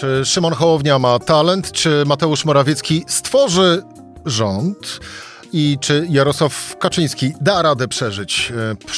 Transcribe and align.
Czy 0.00 0.24
Szymon 0.24 0.52
Hołownia 0.52 0.98
ma 0.98 1.18
talent, 1.18 1.72
czy 1.72 2.04
Mateusz 2.06 2.44
Morawiecki 2.44 3.04
stworzy 3.08 3.82
rząd? 4.26 5.00
I 5.52 5.78
czy 5.80 6.06
Jarosław 6.10 6.76
Kaczyński 6.78 7.34
da 7.40 7.62
radę 7.62 7.88
przeżyć 7.88 8.52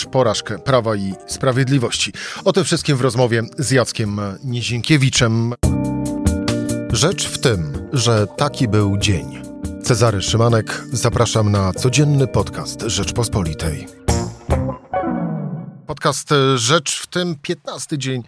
e, 0.04 0.08
porażkę 0.08 0.58
Prawa 0.58 0.96
i 0.96 1.14
Sprawiedliwości? 1.26 2.12
O 2.44 2.52
tym 2.52 2.64
wszystkim 2.64 2.96
w 2.96 3.00
rozmowie 3.00 3.42
z 3.58 3.70
Jackiem 3.70 4.20
Nizinkiewiczem. 4.44 5.54
Rzecz 6.92 7.26
w 7.28 7.38
tym, 7.38 7.88
że 7.92 8.26
taki 8.36 8.68
był 8.68 8.98
dzień. 8.98 9.42
Cezary 9.84 10.22
Szymanek, 10.22 10.84
zapraszam 10.92 11.52
na 11.52 11.72
codzienny 11.72 12.26
podcast 12.26 12.82
Rzeczpospolitej. 12.82 13.86
Podcast 15.86 16.28
Rzecz 16.56 17.00
w 17.00 17.06
tym 17.06 17.34
15 17.42 17.98
dzień 17.98 18.22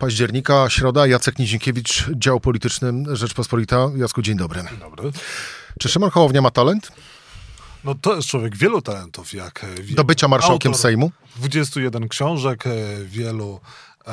października, 0.00 0.70
środa. 0.70 1.06
Jacek 1.06 1.38
Nizinkiewicz, 1.38 2.06
dział 2.14 2.40
polityczny 2.40 2.92
Rzeczpospolita. 3.16 3.90
Jacku, 3.96 4.22
dzień 4.22 4.36
dobry. 4.36 4.62
Dzień 4.70 4.78
dobry. 4.78 5.10
Czy 5.78 5.88
Szymon 5.88 6.10
Hołownia 6.10 6.42
ma 6.42 6.50
talent? 6.50 6.92
No 7.84 7.94
to 7.94 8.16
jest 8.16 8.28
człowiek 8.28 8.56
wielu 8.56 8.82
talentów, 8.82 9.32
jak 9.32 9.64
e, 9.64 9.94
Do 9.94 10.04
bycia 10.04 10.28
marszałkiem 10.28 10.74
Sejmu? 10.74 11.10
21 11.36 12.08
książek, 12.08 12.66
e, 12.66 12.70
wielu, 13.04 13.60
e, 14.06 14.12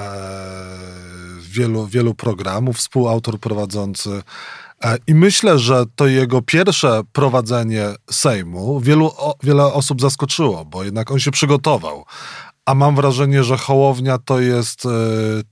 wielu, 1.40 1.88
wielu 1.88 2.14
programów, 2.14 2.78
współautor 2.78 3.40
prowadzący. 3.40 4.23
I 5.08 5.16
myślę, 5.16 5.59
że 5.59 5.84
to 5.95 6.08
jego 6.08 6.42
pierwsze 6.42 7.02
prowadzenie 7.14 7.86
Sejmu 8.12 8.80
wielu, 8.80 9.12
wiele 9.44 9.64
osób 9.66 10.02
zaskoczyło, 10.02 10.66
bo 10.66 10.84
jednak 10.84 11.12
on 11.12 11.20
się 11.20 11.31
przygotował. 11.31 12.06
A 12.68 12.76
mam 12.76 12.96
wrażenie, 12.96 13.44
że 13.44 13.58
Hołownia 13.58 14.18
to 14.18 14.40
jest 14.40 14.86
e, 14.86 14.90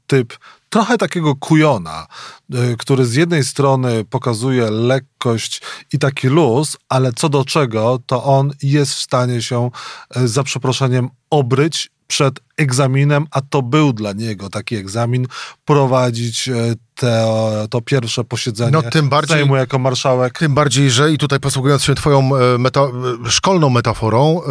typ 0.07 0.37
trochę 0.69 0.97
takiego 0.97 1.35
kujona, 1.35 2.07
y, 2.53 2.75
który 2.77 3.05
z 3.05 3.13
jednej 3.13 3.43
strony 3.43 4.05
pokazuje 4.05 4.71
lekkość 4.71 5.61
i 5.93 5.99
taki 5.99 6.27
luz, 6.27 6.77
ale 6.89 7.13
co 7.13 7.29
do 7.29 7.45
czego, 7.45 7.99
to 8.05 8.23
on 8.23 8.51
jest 8.63 8.93
w 8.93 8.99
stanie 8.99 9.41
się 9.41 9.69
y, 10.17 10.27
za 10.27 10.43
przeproszeniem 10.43 11.09
obryć 11.29 11.91
przed 12.07 12.39
egzaminem, 12.57 13.25
a 13.31 13.41
to 13.41 13.61
był 13.61 13.93
dla 13.93 14.13
niego 14.13 14.49
taki 14.49 14.75
egzamin, 14.75 15.27
prowadzić 15.65 16.47
y, 16.47 16.75
te, 16.95 17.25
to 17.69 17.81
pierwsze 17.81 18.23
posiedzenie 18.23 18.71
no, 18.71 18.81
tym 18.81 19.09
bardziej, 19.09 19.37
Sejmu 19.37 19.55
jako 19.55 19.79
marszałek. 19.79 20.39
Tym 20.39 20.53
bardziej, 20.53 20.91
że 20.91 21.11
i 21.11 21.17
tutaj 21.17 21.39
posługując 21.39 21.83
się 21.83 21.95
twoją 21.95 22.29
meta, 22.59 22.81
szkolną 23.29 23.69
metaforą, 23.69 24.41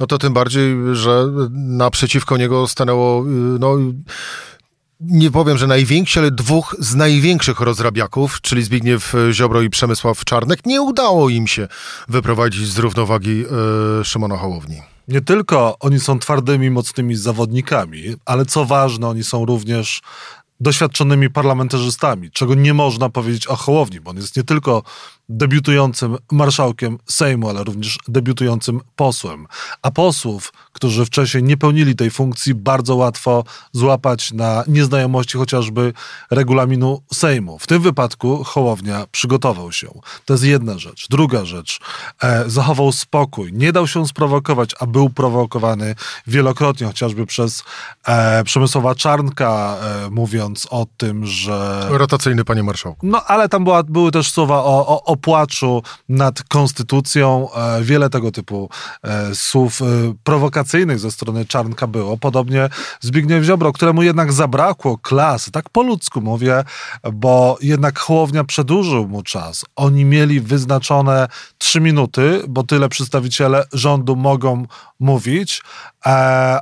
no 0.00 0.06
to 0.06 0.18
tym 0.18 0.32
bardziej, 0.32 0.76
że 0.92 1.26
naprzeciwko 1.52 2.36
niego 2.36 2.68
stanęło 2.68 3.24
no, 3.58 3.76
nie 5.00 5.30
powiem, 5.30 5.58
że 5.58 5.66
najwięksi, 5.66 6.18
ale 6.18 6.30
dwóch 6.30 6.76
z 6.78 6.94
największych 6.94 7.60
rozrabiaków, 7.60 8.40
czyli 8.40 8.62
Zbigniew 8.62 9.14
Ziobro 9.32 9.62
i 9.62 9.70
Przemysław 9.70 10.24
Czarnek, 10.24 10.66
nie 10.66 10.82
udało 10.82 11.28
im 11.28 11.46
się 11.46 11.68
wyprowadzić 12.08 12.68
z 12.68 12.78
równowagi 12.78 13.44
Szymona 14.04 14.36
Hołowni. 14.36 14.82
Nie 15.10 15.20
tylko 15.20 15.76
oni 15.80 16.00
są 16.00 16.18
twardymi, 16.18 16.70
mocnymi 16.70 17.16
zawodnikami, 17.16 18.02
ale 18.24 18.46
co 18.46 18.64
ważne, 18.64 19.08
oni 19.08 19.24
są 19.24 19.44
również 19.44 20.00
doświadczonymi 20.60 21.30
parlamentarzystami, 21.30 22.30
czego 22.30 22.54
nie 22.54 22.74
można 22.74 23.08
powiedzieć 23.08 23.46
o 23.46 23.56
Hołowni, 23.56 24.00
bo 24.00 24.10
on 24.10 24.16
jest 24.16 24.36
nie 24.36 24.44
tylko 24.44 24.82
debiutującym 25.30 26.16
marszałkiem 26.32 26.98
Sejmu, 27.06 27.48
ale 27.48 27.64
również 27.64 27.98
debiutującym 28.08 28.80
posłem. 28.96 29.46
A 29.82 29.90
posłów, 29.90 30.52
którzy 30.72 31.04
wcześniej 31.04 31.42
nie 31.42 31.56
pełnili 31.56 31.96
tej 31.96 32.10
funkcji, 32.10 32.54
bardzo 32.54 32.96
łatwo 32.96 33.44
złapać 33.72 34.32
na 34.32 34.64
nieznajomości 34.68 35.38
chociażby 35.38 35.92
regulaminu 36.30 37.02
Sejmu. 37.12 37.58
W 37.58 37.66
tym 37.66 37.82
wypadku 37.82 38.44
Hołownia 38.44 39.06
przygotował 39.12 39.72
się. 39.72 39.88
To 40.24 40.34
jest 40.34 40.44
jedna 40.44 40.78
rzecz. 40.78 41.06
Druga 41.10 41.44
rzecz, 41.44 41.80
e, 42.22 42.50
zachował 42.50 42.92
spokój, 42.92 43.52
nie 43.52 43.72
dał 43.72 43.86
się 43.86 44.06
sprowokować, 44.06 44.70
a 44.80 44.86
był 44.86 45.10
prowokowany 45.10 45.94
wielokrotnie, 46.26 46.86
chociażby 46.86 47.26
przez 47.26 47.64
e, 48.06 48.44
Przemysłowa 48.44 48.94
Czarnka, 48.94 49.76
e, 49.82 50.10
mówiąc 50.10 50.66
o 50.70 50.86
tym, 50.96 51.26
że... 51.26 51.86
Rotacyjny, 51.90 52.44
panie 52.44 52.62
marszałku. 52.62 53.06
No, 53.06 53.24
ale 53.24 53.48
tam 53.48 53.64
była, 53.64 53.82
były 53.82 54.10
też 54.10 54.30
słowa 54.30 54.64
o, 54.64 54.86
o, 54.86 55.04
o 55.04 55.16
płaczu 55.20 55.82
nad 56.08 56.42
konstytucją. 56.42 57.48
E, 57.54 57.82
wiele 57.82 58.10
tego 58.10 58.32
typu 58.32 58.70
e, 59.02 59.34
słów 59.34 59.82
e, 59.82 59.84
prowokacyjnych 60.24 60.98
ze 60.98 61.10
strony 61.10 61.46
Czarnka 61.46 61.86
było. 61.86 62.16
Podobnie 62.16 62.68
Zbigniew 63.00 63.44
Ziobro, 63.44 63.72
któremu 63.72 64.02
jednak 64.02 64.32
zabrakło 64.32 64.98
klasy, 64.98 65.50
tak 65.50 65.70
po 65.70 65.82
ludzku 65.82 66.20
mówię, 66.20 66.64
bo 67.12 67.58
jednak 67.62 67.98
Hołownia 67.98 68.44
przedłużył 68.44 69.08
mu 69.08 69.22
czas. 69.22 69.64
Oni 69.76 70.04
mieli 70.04 70.40
wyznaczone 70.40 71.28
trzy 71.58 71.80
minuty, 71.80 72.42
bo 72.48 72.62
tyle 72.62 72.88
przedstawiciele 72.88 73.64
rządu 73.72 74.16
mogą 74.16 74.66
mówić, 75.00 75.62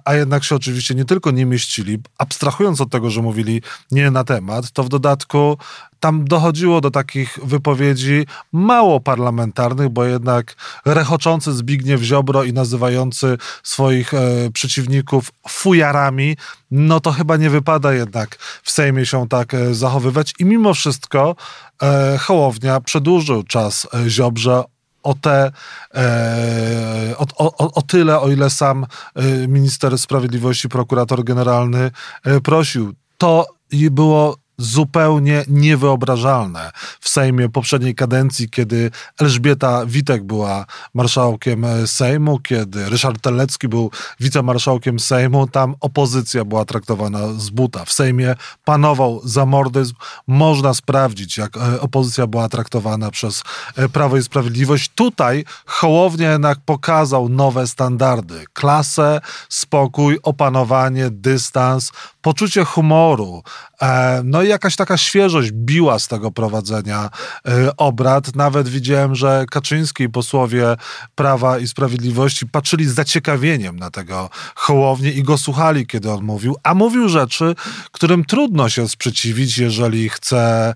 a 0.05 0.15
jednak 0.15 0.45
się 0.45 0.55
oczywiście 0.55 0.95
nie 0.95 1.05
tylko 1.05 1.31
nie 1.31 1.47
mieścili, 1.47 1.99
abstrahując 2.19 2.81
od 2.81 2.91
tego, 2.91 3.11
że 3.11 3.23
mówili 3.23 3.63
nie 3.91 4.11
na 4.11 4.25
temat, 4.25 4.71
to 4.71 4.85
w 4.85 4.89
dodatku 4.89 5.59
tam 6.01 6.25
dochodziło 6.25 6.81
do 6.81 6.91
takich 6.91 7.39
wypowiedzi 7.43 8.27
mało 8.53 9.01
parlamentarnych, 9.01 9.89
bo 9.89 10.05
jednak 10.05 10.55
rechoczący 10.87 11.53
Zbigniew 11.53 12.03
Ziobro 12.03 12.45
i 12.45 12.53
nazywający 12.53 13.39
swoich 13.63 14.15
e, 14.15 14.51
przeciwników 14.53 15.31
fujarami, 15.49 16.37
no 16.71 17.01
to 17.01 17.13
chyba 17.13 17.37
nie 17.37 17.51
wypada 17.51 17.93
jednak 17.93 18.37
w 18.63 18.71
Sejmie 18.71 19.07
się 19.07 19.29
tak 19.29 19.55
e, 19.55 19.75
zachowywać. 19.75 20.35
I 20.39 20.45
mimo 20.45 20.75
wszystko 20.75 21.37
e, 21.83 22.19
Hołownia 22.19 22.81
przedłużył 22.81 23.43
czas 23.43 23.87
e, 23.95 24.11
Ziobrze 24.11 24.65
o 25.09 25.15
te, 25.15 25.53
e, 25.95 27.15
o, 27.17 27.27
o, 27.37 27.73
o, 27.75 27.83
tyle, 27.83 28.21
o 28.21 28.31
ile 28.31 28.51
sam 28.51 28.87
e, 29.15 29.49
minister 29.49 29.99
sprawiedliwości, 29.99 30.69
prokurator 30.69 31.25
generalny 31.25 31.91
e, 32.25 32.41
prosił. 32.41 32.95
To 33.19 33.47
było 33.91 34.37
zupełnie 34.59 35.45
niewyobrażalne 35.49 36.71
w 37.01 37.09
Sejmie 37.09 37.49
poprzedniej 37.49 37.95
kadencji, 37.95 38.51
kiedy 38.51 38.91
Elżbieta 39.21 39.87
Witek 39.87 40.25
była 40.25 40.67
marszałkiem 40.95 41.67
Sejmu, 41.87 42.39
kiedy 42.39 42.89
Ryszard 42.89 43.23
Telecki 43.23 43.69
był 43.69 43.91
wicemarszałkiem 44.21 45.01
Sejmu, 45.01 45.47
tam 45.47 45.75
opozycja 45.81 46.45
była 46.45 46.65
traktowana 46.65 47.19
z 47.33 47.51
buta. 47.51 47.85
W 47.85 47.93
Sejmie 47.93 48.35
panował 48.65 49.21
zamordyzm. 49.25 49.95
Można 50.27 50.75
sprawdzić, 50.75 51.39
jak 51.39 51.57
e, 51.57 51.81
opozycja 51.81 52.27
była 52.27 52.49
traktowana 52.49 53.11
przez 53.11 53.43
e, 53.77 53.89
Prawo 53.89 54.17
i 54.17 54.23
Sprawiedliwość. 54.23 54.91
Tutaj 54.95 55.45
Hołownia 55.67 56.33
jednak 56.33 56.59
pokazał 56.65 57.29
nowe 57.29 57.67
standardy. 57.67 58.45
Klasę, 58.53 59.21
spokój, 59.49 60.19
opanowanie, 60.23 61.11
dystans, 61.11 61.93
poczucie 62.23 62.65
humoru. 62.65 63.43
E, 63.83 64.21
no 64.25 64.43
i 64.43 64.49
jakaś 64.49 64.77
taka 64.77 64.97
świeżość 64.97 65.51
biła 65.53 65.99
z 65.99 66.09
tego 66.09 66.31
prowadzenia 66.31 67.11
e, 67.49 67.77
obrad. 67.77 68.37
Nawet 68.37 68.69
widziałem, 68.69 69.15
że 69.15 69.45
Kaczyński 69.51 70.05
i 70.05 70.09
posłowie 70.09 70.77
Prawa 71.15 71.59
i 71.59 71.67
Sprawiedliwości 71.67 72.47
patrzyli 72.47 72.87
z 72.87 72.95
zaciekawieniem 72.95 73.79
na 73.79 73.91
tego 73.91 74.31
Hołownię 74.55 75.11
i 75.11 75.23
go 75.23 75.39
słuchali, 75.39 75.87
kiedy 75.87 76.13
on 76.13 76.25
mówił, 76.25 76.57
a 76.63 76.75
mówił 76.75 77.09
rzeczy, 77.09 77.55
którym 77.93 78.25
trudno 78.25 78.69
się 78.69 78.89
sprzeciwić, 78.89 79.59
jeżeli 79.59 80.09
chce 80.09 80.75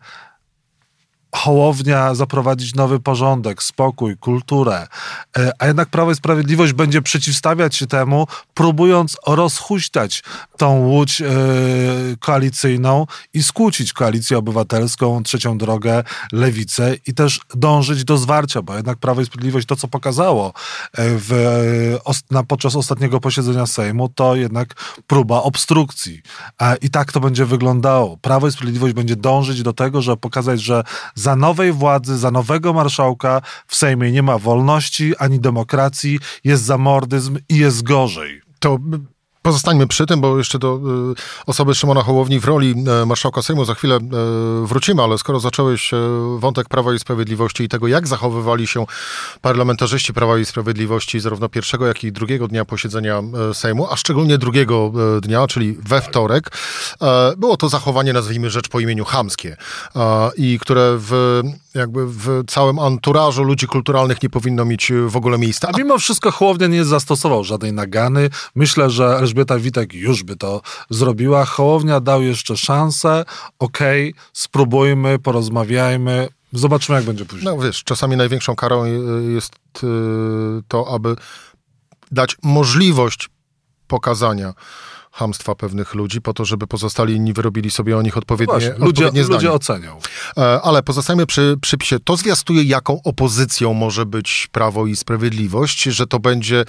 Hołownia 1.35 2.15
zaprowadzić 2.15 2.75
nowy 2.75 3.01
porządek, 3.01 3.63
spokój, 3.63 4.17
kulturę, 4.17 4.87
e, 5.39 5.53
a 5.59 5.67
jednak 5.67 5.89
Prawo 5.89 6.13
i 6.13 6.15
Sprawiedliwość 6.15 6.73
będzie 6.73 7.03
przeciwstawiać 7.03 7.77
się 7.77 7.87
temu, 7.87 8.27
próbując 8.55 9.17
rozhuśtać 9.27 10.23
tą 10.57 10.79
łódź 10.79 11.21
yy, 11.21 11.29
koalicyjną 12.21 13.07
i 13.35 13.43
skłócić 13.43 13.93
koalicję 13.93 14.39
obywatelską, 14.39 15.23
trzecią 15.23 15.59
drogę, 15.59 16.05
lewicę 16.33 16.97
i 17.07 17.15
też 17.15 17.41
dążyć 17.55 18.05
do 18.05 18.19
zwarcia, 18.19 18.63
bo 18.63 18.77
jednak 18.77 18.99
Prawo 18.99 19.21
i 19.21 19.27
Sprawiedliwość 19.27 19.67
to, 19.67 19.77
co 19.77 19.89
pokazało 19.89 20.47
e, 20.47 20.53
w, 20.97 21.33
na, 22.31 22.45
podczas 22.45 22.77
ostatniego 22.77 23.21
posiedzenia 23.21 23.67
Sejmu, 23.67 24.09
to 24.09 24.37
jednak 24.37 24.75
próba 25.07 25.43
obstrukcji. 25.43 26.23
I 26.83 26.91
tak 26.91 27.13
to 27.13 27.21
będzie 27.21 27.47
wyglądało. 27.47 28.17
Prawo 28.17 28.49
i 28.49 28.53
Sprawiedliwość 28.53 28.95
będzie 28.95 29.17
dążyć 29.17 29.63
do 29.63 29.73
tego, 29.73 30.03
żeby 30.03 30.17
pokazać, 30.17 30.61
że 30.61 30.85
za 31.23 31.37
nowej 31.37 31.73
władzy, 31.73 32.19
za 32.19 32.31
nowego 32.31 32.73
marszałka 32.73 33.43
w 33.67 33.77
Sejmie 33.77 34.13
nie 34.13 34.23
ma 34.23 34.39
wolności 34.39 35.17
ani 35.19 35.41
demokracji, 35.41 36.19
jest 36.45 36.63
zamordyzm 36.63 37.39
i 37.49 37.57
jest 37.57 37.83
gorzej. 37.83 38.43
To 38.59 38.79
Pozostańmy 39.43 39.87
przy 39.87 40.07
tym, 40.07 40.21
bo 40.21 40.39
jeszcze 40.39 40.59
do 40.59 40.81
y, 41.13 41.45
osoby 41.47 41.75
Szymona 41.75 42.03
Hołowni 42.03 42.41
w 42.41 42.45
roli 42.45 42.75
y, 43.03 43.07
marszałka 43.07 43.43
Sejmu 43.43 43.65
za 43.65 43.75
chwilę 43.75 43.97
y, 43.97 44.67
wrócimy, 44.67 45.03
ale 45.03 45.19
skoro 45.19 45.41
zacząłeś 45.41 45.91
wątek 46.39 46.69
Prawa 46.69 46.95
i 46.95 46.99
Sprawiedliwości 46.99 47.65
i 47.65 47.69
tego, 47.69 47.89
jak 47.89 48.07
zachowywali 48.07 48.67
się 48.67 48.87
parlamentarzyści 49.41 50.13
Prawa 50.13 50.39
i 50.39 50.45
Sprawiedliwości 50.45 51.21
zarówno 51.21 51.49
pierwszego, 51.49 51.87
jak 51.87 52.05
i 52.05 52.13
drugiego 52.13 52.49
dnia 52.49 52.65
posiedzenia 52.65 53.23
Sejmu, 53.53 53.87
a 53.91 53.97
szczególnie 53.97 54.39
drugiego 54.39 54.93
dnia, 55.23 55.47
czyli 55.47 55.73
we 55.73 56.01
wtorek, 56.01 56.51
było 57.37 57.57
to 57.57 57.69
zachowanie, 57.69 58.13
nazwijmy 58.13 58.51
rzecz 58.51 58.69
po 58.69 58.81
imieniu 58.81 59.05
chamskie 59.05 59.57
i 60.37 60.59
które 60.59 60.97
w 60.99 61.43
jakby 61.75 62.07
w 62.07 62.45
całym 62.47 62.79
anturażu 62.79 63.45
ludzi 63.45 63.67
kulturalnych 63.67 64.23
nie 64.23 64.31
powinno 64.31 64.65
mieć 64.65 64.93
w 65.07 65.17
ogóle 65.17 65.39
miejsca. 65.39 65.69
A 65.75 65.79
mimo 65.79 65.99
wszystko 65.99 66.31
Hołownia 66.31 66.67
nie 66.67 66.85
zastosował 66.85 67.45
żadnej 67.45 67.73
nagany. 67.73 68.31
Myślę, 68.55 68.91
że 68.91 69.27
Elżbieta 69.33 69.59
Witek 69.59 69.95
już 69.95 70.23
by 70.23 70.37
to 70.37 70.63
zrobiła. 70.91 71.45
Hołownia 71.45 72.01
dał 72.01 72.23
jeszcze 72.23 72.57
szansę. 72.57 73.25
Okej, 73.59 74.11
okay, 74.11 74.23
spróbujmy, 74.33 75.19
porozmawiajmy. 75.19 76.29
Zobaczymy, 76.53 76.97
jak 76.97 77.05
będzie 77.07 77.25
później. 77.25 77.45
No 77.45 77.63
wiesz, 77.63 77.85
czasami 77.85 78.17
największą 78.17 78.57
karą 78.57 78.85
jest 79.35 79.55
y, 79.85 79.87
to, 80.69 80.95
aby 80.95 81.17
dać 82.11 82.37
możliwość 82.43 83.29
pokazania 83.87 84.55
hamstwa 85.13 85.55
pewnych 85.55 85.95
ludzi, 85.95 86.21
po 86.21 86.35
to, 86.35 86.45
żeby 86.45 86.67
pozostali 86.67 87.15
inni 87.15 87.33
wyrobili 87.33 87.71
sobie 87.71 87.99
o 87.99 88.03
nich 88.03 88.17
odpowiednie, 88.17 88.53
Właśnie, 88.53 88.71
ludzie, 88.71 88.87
odpowiednie 88.87 89.25
zdanie. 89.25 89.37
Ludzie 89.37 89.53
ocenią. 89.53 89.99
E, 90.37 90.61
ale 90.63 90.83
pozostajemy 90.83 91.27
przy 91.27 91.57
przypisie. 91.61 92.01
To 92.01 92.17
zwiastuje, 92.17 92.63
jaką 92.63 93.03
opozycją 93.05 93.75
może 93.75 94.07
być 94.07 94.49
Prawo 94.53 94.87
i 94.87 94.97
Sprawiedliwość, 94.97 95.83
że 95.83 96.07
to 96.07 96.19
będzie 96.19 96.65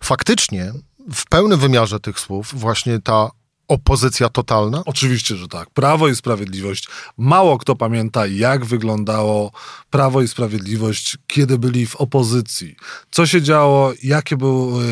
faktycznie 0.00 0.72
w 1.14 1.26
pełnym 1.26 1.58
wymiarze 1.58 2.00
tych 2.00 2.20
słów 2.20 2.54
właśnie 2.54 3.00
ta 3.00 3.30
opozycja 3.68 4.28
totalna? 4.28 4.82
Oczywiście, 4.86 5.36
że 5.36 5.48
tak. 5.48 5.70
Prawo 5.70 6.08
i 6.08 6.16
Sprawiedliwość. 6.16 6.88
Mało 7.18 7.58
kto 7.58 7.76
pamięta, 7.76 8.26
jak 8.26 8.64
wyglądało 8.64 9.52
Prawo 9.90 10.22
i 10.22 10.28
Sprawiedliwość, 10.28 11.18
kiedy 11.26 11.58
byli 11.58 11.86
w 11.86 11.96
opozycji. 11.96 12.76
Co 13.10 13.26
się 13.26 13.42
działo, 13.42 13.92
jakie 14.02 14.36
były 14.36 14.84
e, 14.84 14.86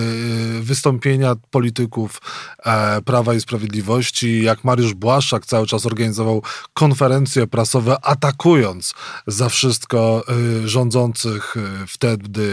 wystąpienia 0.60 1.34
polityków 1.50 2.20
e, 2.64 3.02
Prawa 3.02 3.34
i 3.34 3.40
Sprawiedliwości, 3.40 4.42
jak 4.42 4.64
Mariusz 4.64 4.94
Błaszczak 4.94 5.46
cały 5.46 5.66
czas 5.66 5.86
organizował 5.86 6.42
konferencje 6.74 7.46
prasowe, 7.46 7.96
atakując 8.02 8.94
za 9.26 9.48
wszystko 9.48 10.24
e, 10.28 10.68
rządzących 10.68 11.54
wtedy 11.88 12.44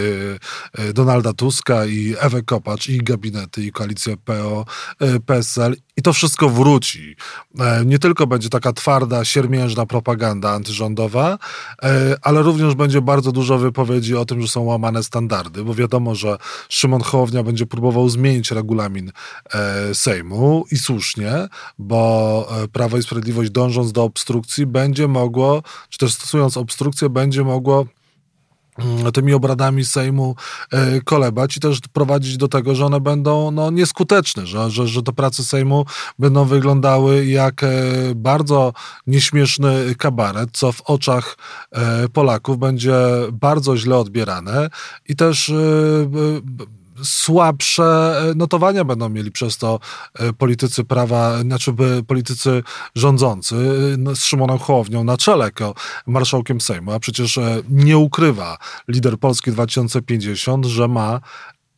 Donalda 0.94 1.34
Tuska 1.34 1.86
i 1.86 2.16
Ewę 2.20 2.42
Kopacz 2.42 2.90
i 2.90 2.98
gabinety 2.98 3.64
i 3.64 3.72
koalicję 3.72 4.18
PO, 4.18 4.66
PSL 5.26 5.76
i 5.98 6.02
to 6.02 6.11
wszystko 6.14 6.50
wróci. 6.50 7.16
E, 7.60 7.86
nie 7.86 8.00
tylko 8.00 8.28
będzie 8.28 8.50
taka 8.50 8.74
twarda, 8.74 9.26
siermiężna 9.26 9.86
propaganda 9.86 10.50
antyrządowa, 10.50 11.38
e, 11.84 12.16
ale 12.22 12.42
również 12.42 12.76
będzie 12.76 13.02
bardzo 13.02 13.32
dużo 13.32 13.58
wypowiedzi 13.58 14.16
o 14.16 14.26
tym, 14.26 14.42
że 14.42 14.48
są 14.48 14.62
łamane 14.62 15.04
standardy, 15.04 15.64
bo 15.64 15.74
wiadomo, 15.74 16.16
że 16.16 16.38
Szymon 16.70 17.02
Hołownia 17.02 17.44
będzie 17.44 17.66
próbował 17.66 18.10
zmienić 18.10 18.52
regulamin 18.52 19.12
e, 19.54 19.96
Sejmu 19.96 20.66
i 20.72 20.78
słusznie, 20.78 21.48
bo 21.80 22.12
Prawo 22.74 22.98
i 22.98 23.04
Sprawiedliwość 23.04 23.50
dążąc 23.50 23.92
do 23.92 24.04
obstrukcji 24.04 24.66
będzie 24.66 25.08
mogło, 25.08 25.64
czy 25.90 25.98
też 25.98 26.14
stosując 26.14 26.58
obstrukcję, 26.58 27.10
będzie 27.10 27.44
mogło 27.44 27.86
tymi 29.14 29.34
obradami 29.34 29.86
Sejmu 29.86 30.36
e, 30.72 31.02
kolebać 31.02 31.58
i 31.58 31.60
też 31.60 31.80
prowadzić 31.94 32.38
do 32.38 32.48
tego, 32.48 32.76
że 32.76 32.86
one 32.86 33.00
będą 33.00 33.52
no, 33.52 33.72
nieskuteczne, 33.72 34.48
że, 34.48 34.70
że, 34.72 34.88
że 34.88 35.04
te 35.04 35.12
prace 35.14 35.44
Sejmu 35.44 35.86
będą 36.20 36.46
wyglądały 36.46 37.26
jak 37.26 37.64
e, 37.64 37.68
bardzo 38.16 38.74
nieśmieszny 39.08 39.96
kabaret, 39.98 40.50
co 40.54 40.72
w 40.72 40.82
oczach 40.82 41.38
e, 41.72 42.10
Polaków 42.10 42.58
będzie 42.58 42.96
bardzo 43.32 43.78
źle 43.78 43.98
odbierane 43.98 44.70
i 45.10 45.16
też 45.16 45.52
słabsze 47.04 47.84
e, 47.84 48.36
notowania 48.36 48.84
będą 48.84 49.10
mieli 49.10 49.32
przez 49.32 49.58
to 49.58 49.80
e, 50.14 50.34
politycy 50.34 50.84
prawa, 50.84 51.42
znaczy 51.42 51.74
politycy 52.08 52.64
rządzący 52.96 53.56
e, 53.56 53.98
no, 53.98 54.16
z 54.16 54.24
Szymonem 54.24 54.58
Hołownią 54.58 55.04
na 55.04 55.18
czele 55.18 55.46
jako 55.46 55.74
marszałkiem 56.08 56.62
Sejmu, 56.62 56.92
a 56.92 57.00
przecież 57.00 57.40
nie 57.70 57.98
ukrywa 57.98 58.58
lider 58.88 59.18
Polski 59.18 59.52
2050, 59.52 60.66
że 60.66 60.88
ma 60.88 61.20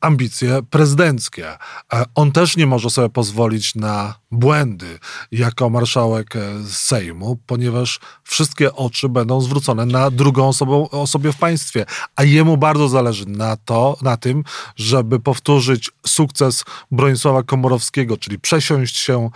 ambicje 0.04 0.62
prezydenckie. 0.70 1.48
E, 1.94 2.06
on 2.16 2.32
też 2.32 2.58
nie 2.58 2.66
może 2.66 2.90
sobie 2.90 3.10
pozwolić 3.10 3.76
na 3.76 4.16
błędy 4.32 5.00
jako 5.32 5.70
marszałek 5.70 6.36
e, 6.36 6.40
Sejmu, 6.68 7.38
ponieważ 7.46 8.00
wszystkie 8.24 8.76
oczy 8.76 9.10
będą 9.10 9.42
zwrócone 9.42 9.86
na 9.86 10.12
drugą 10.12 10.48
osobę, 10.48 10.72
osobie 10.92 11.32
w 11.32 11.38
państwie, 11.38 11.86
a 12.16 12.24
jemu 12.24 12.58
bardzo 12.58 12.90
zależy 12.90 13.26
na 13.26 13.58
to, 13.58 13.98
na 14.02 14.18
tym, 14.18 14.44
żeby 14.76 15.20
powtórzyć 15.20 15.92
sukces 16.06 16.64
Bronisława 16.92 17.44
Komorowskiego, 17.44 18.18
czyli 18.18 18.40
przesiąść 18.40 18.98
się 18.98 19.30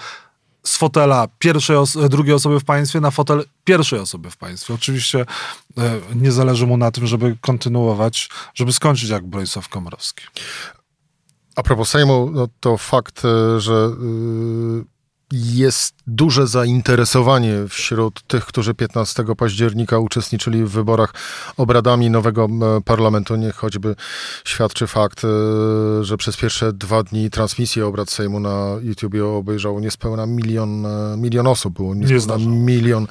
z 0.68 0.78
fotela 0.78 1.28
pierwszej 1.40 1.78
drugiej 2.10 2.36
osoby 2.36 2.60
w 2.60 2.66
państwie 2.66 3.00
na 3.00 3.12
fotel 3.12 3.46
pierwszej 3.64 4.00
osoby 4.00 4.32
w 4.32 4.38
państwie. 4.38 4.74
Oczywiście 4.74 5.26
e, 5.78 6.00
nie 6.16 6.32
zależy 6.32 6.68
mu 6.68 6.78
na 6.78 6.92
tym, 6.92 7.08
żeby 7.08 7.38
kontynuować, 7.42 8.30
żeby 8.54 8.74
skończyć 8.74 9.10
jak 9.10 9.26
Bronisław 9.26 9.70
Komorowski. 9.70 10.24
A 11.56 11.64
propos 11.64 11.90
Sejmu, 11.90 12.32
no 12.34 12.48
to 12.60 12.78
fakt, 12.78 13.26
e, 13.26 13.60
że 13.60 13.92
jest 15.32 15.96
duże 16.08 16.48
zainteresowanie 16.48 17.54
wśród 17.70 18.22
tych, 18.28 18.46
którzy 18.46 18.74
15 18.74 19.24
października 19.38 20.00
uczestniczyli 20.00 20.64
w 20.64 20.70
wyborach 20.70 21.14
obradami 21.58 22.10
nowego 22.10 22.48
parlamentu. 22.86 23.36
Niech 23.36 23.56
choćby 23.56 23.96
świadczy 24.46 24.88
fakt, 24.88 25.24
e, 25.24 25.28
że 26.04 26.18
przez 26.18 26.38
pierwsze 26.38 26.74
dwa 26.74 27.04
dni 27.04 27.30
transmisję 27.30 27.86
obrad 27.86 28.10
Sejmu 28.10 28.40
na 28.40 28.76
YouTubie 28.82 29.26
obejrzało 29.26 29.80
niespełna 29.80 30.26
milion, 30.26 30.86
e, 30.86 31.18
milion 31.18 31.48
osób. 31.48 31.74
Było 31.74 31.96
niespełna 31.96 32.38
Nie 32.38 32.48
milion, 32.48 33.08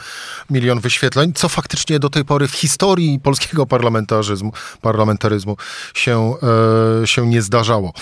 milion 0.51 0.81
wyświetleń, 0.81 1.33
co 1.33 1.49
faktycznie 1.49 1.99
do 1.99 2.11
tej 2.11 2.25
pory 2.25 2.49
w 2.49 2.55
historii 2.55 3.21
polskiego 3.21 3.67
parlamentaryzmu, 3.67 4.53
parlamentaryzmu 4.81 5.57
się, 5.95 6.35
e, 7.03 7.07
się 7.07 7.27
nie 7.27 7.43
zdarzało. 7.43 7.93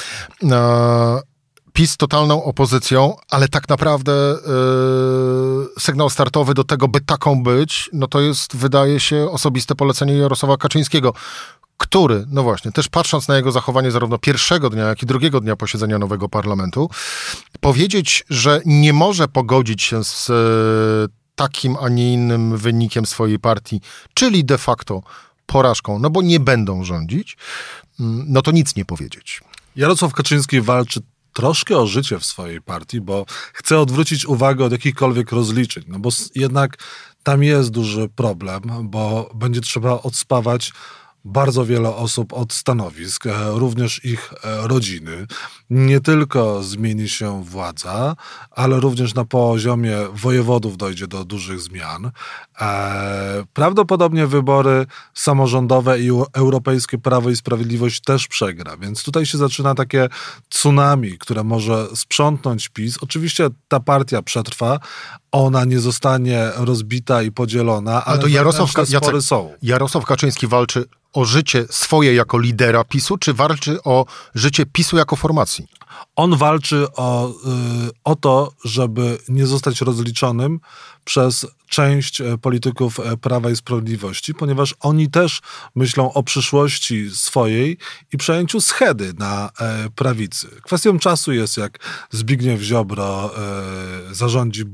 PiS 1.74 1.96
totalną 1.96 2.44
opozycją, 2.44 3.16
ale 3.30 3.48
tak 3.48 3.68
naprawdę 3.68 4.12
yy, 4.12 5.68
sygnał 5.78 6.10
startowy 6.10 6.54
do 6.54 6.64
tego, 6.64 6.88
by 6.88 7.00
taką 7.00 7.42
być, 7.42 7.90
no 7.92 8.06
to 8.06 8.20
jest, 8.20 8.56
wydaje 8.56 9.00
się, 9.00 9.30
osobiste 9.30 9.74
polecenie 9.74 10.14
Jarosława 10.14 10.56
Kaczyńskiego, 10.56 11.14
który, 11.76 12.24
no 12.28 12.42
właśnie, 12.42 12.72
też 12.72 12.88
patrząc 12.88 13.28
na 13.28 13.36
jego 13.36 13.52
zachowanie 13.52 13.90
zarówno 13.90 14.18
pierwszego 14.18 14.70
dnia, 14.70 14.84
jak 14.84 15.02
i 15.02 15.06
drugiego 15.06 15.40
dnia 15.40 15.56
posiedzenia 15.56 15.98
nowego 15.98 16.28
parlamentu, 16.28 16.90
powiedzieć, 17.60 18.24
że 18.30 18.60
nie 18.64 18.92
może 18.92 19.28
pogodzić 19.28 19.82
się 19.82 20.04
z 20.04 20.28
yy, 20.28 20.34
takim, 21.34 21.76
a 21.80 21.88
nie 21.88 22.12
innym 22.12 22.56
wynikiem 22.56 23.06
swojej 23.06 23.38
partii, 23.38 23.80
czyli 24.14 24.44
de 24.44 24.58
facto 24.58 25.02
porażką, 25.46 25.98
no 25.98 26.10
bo 26.10 26.22
nie 26.22 26.40
będą 26.40 26.84
rządzić, 26.84 27.36
mm, 28.00 28.24
no 28.28 28.42
to 28.42 28.50
nic 28.50 28.76
nie 28.76 28.84
powiedzieć. 28.84 29.40
Jarosław 29.76 30.12
Kaczyński 30.12 30.60
walczy 30.60 31.00
troszkę 31.34 31.78
o 31.78 31.86
życie 31.86 32.18
w 32.18 32.26
swojej 32.26 32.60
partii, 32.62 33.00
bo 33.00 33.26
chce 33.52 33.78
odwrócić 33.78 34.26
uwagę 34.26 34.64
od 34.64 34.72
jakichkolwiek 34.72 35.32
rozliczeń, 35.32 35.84
no 35.88 35.98
bo 35.98 36.10
jednak 36.34 36.78
tam 37.22 37.42
jest 37.42 37.70
duży 37.70 38.08
problem, 38.08 38.62
bo 38.82 39.30
będzie 39.34 39.60
trzeba 39.60 40.02
odspawać 40.02 40.72
bardzo 41.24 41.66
wiele 41.66 41.96
osób 41.96 42.32
od 42.32 42.52
stanowisk, 42.52 43.26
e, 43.26 43.32
również 43.50 44.04
ich 44.04 44.32
e, 44.32 44.68
rodziny. 44.68 45.26
Nie 45.70 46.00
tylko 46.00 46.62
zmieni 46.62 47.08
się 47.08 47.44
władza, 47.44 48.16
ale 48.50 48.80
również 48.80 49.14
na 49.14 49.24
poziomie 49.24 49.96
wojewodów 50.12 50.76
dojdzie 50.76 51.06
do 51.06 51.24
dużych 51.24 51.60
zmian. 51.60 52.10
E, 52.60 53.44
prawdopodobnie 53.52 54.26
wybory 54.26 54.86
samorządowe 55.14 56.00
i 56.00 56.10
europejskie 56.32 56.98
Prawo 56.98 57.30
i 57.30 57.36
Sprawiedliwość 57.36 58.00
też 58.00 58.28
przegra, 58.28 58.76
więc 58.76 59.02
tutaj 59.02 59.26
się 59.26 59.38
zaczyna 59.38 59.74
takie 59.74 60.08
tsunami, 60.48 61.18
które 61.18 61.44
może 61.44 61.86
sprzątnąć 61.94 62.68
PiS. 62.68 62.98
Oczywiście 63.00 63.48
ta 63.68 63.80
partia 63.80 64.22
przetrwa, 64.22 64.80
ona 65.32 65.64
nie 65.64 65.80
zostanie 65.80 66.50
rozbita 66.56 67.22
i 67.22 67.32
podzielona, 67.32 67.92
ale, 67.92 68.04
ale 68.04 68.18
to 68.18 68.28
Jarosław, 68.28 68.90
Jacek, 68.90 69.22
są. 69.22 69.52
Jarosław 69.62 70.04
Kaczyński 70.04 70.46
walczy 70.46 70.84
o 71.14 71.24
życie 71.24 71.64
swoje 71.70 72.14
jako 72.14 72.38
lidera 72.38 72.84
PiSu, 72.84 73.18
czy 73.18 73.32
walczy 73.32 73.82
o 73.82 74.06
życie 74.34 74.66
PiSu 74.66 74.96
jako 74.96 75.16
formacji? 75.16 75.66
On 76.16 76.36
walczy 76.36 76.86
o, 76.96 77.28
y, 77.28 77.32
o 78.04 78.16
to, 78.16 78.52
żeby 78.64 79.18
nie 79.28 79.46
zostać 79.46 79.80
rozliczonym 79.80 80.60
przez 81.04 81.46
część 81.74 82.20
e, 82.20 82.38
polityków 82.38 83.00
e, 83.00 83.16
Prawa 83.16 83.50
i 83.50 83.56
Sprawiedliwości, 83.56 84.34
ponieważ 84.34 84.74
oni 84.80 85.10
też 85.10 85.40
myślą 85.74 86.12
o 86.12 86.22
przyszłości 86.22 87.10
swojej 87.10 87.78
i 88.12 88.16
przejęciu 88.16 88.60
schedy 88.60 89.12
na 89.18 89.50
e, 89.60 89.90
prawicy. 89.90 90.48
Kwestią 90.62 90.98
czasu 90.98 91.32
jest, 91.32 91.56
jak 91.56 91.78
Zbigniew 92.10 92.60
Ziobro 92.60 93.34
zarządzi 94.12 94.64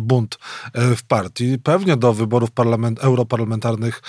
bunt 0.00 0.38
w 0.74 1.02
partii. 1.08 1.58
Pewnie 1.58 1.96
do 1.96 2.12
wyborów 2.12 2.50
parlament, 2.50 2.98
europarlamentarnych 2.98 4.02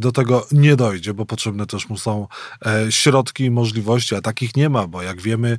do 0.00 0.12
tego 0.12 0.46
nie 0.52 0.76
dojdzie, 0.76 1.14
bo 1.14 1.26
potrzebne 1.26 1.66
też 1.66 1.88
mu 1.88 1.98
są 1.98 2.28
środki 2.90 3.44
i 3.44 3.50
możliwości, 3.50 4.14
a 4.14 4.20
takich 4.20 4.56
nie 4.56 4.68
ma, 4.68 4.86
bo 4.86 5.02
jak 5.02 5.20
wiemy, 5.20 5.58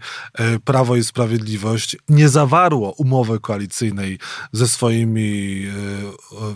Prawo 0.66 0.96
i 0.96 1.04
Sprawiedliwość 1.04 1.98
nie 2.10 2.30
zawarło 2.30 2.92
umowy 2.92 3.40
koalicyjnej 3.40 4.20
ze 4.52 4.68
swoimi 4.68 5.53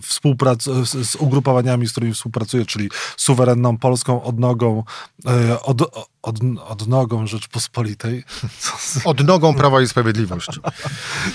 współprac 0.01 0.63
z 1.03 1.15
ugrupowaniami, 1.15 1.87
z 1.87 1.91
którymi 1.91 2.13
współpracuje, 2.13 2.65
czyli 2.65 2.89
suwerenną 3.17 3.77
Polską 3.77 4.23
odnogą, 4.23 4.83
e, 5.25 5.61
od, 5.61 5.81
od, 6.27 6.35
odnogą 6.67 7.27
Rzeczpospolitej. 7.27 8.23
Odnogą 9.05 9.53
Prawa 9.53 9.81
i 9.81 9.87
Sprawiedliwość. 9.87 10.49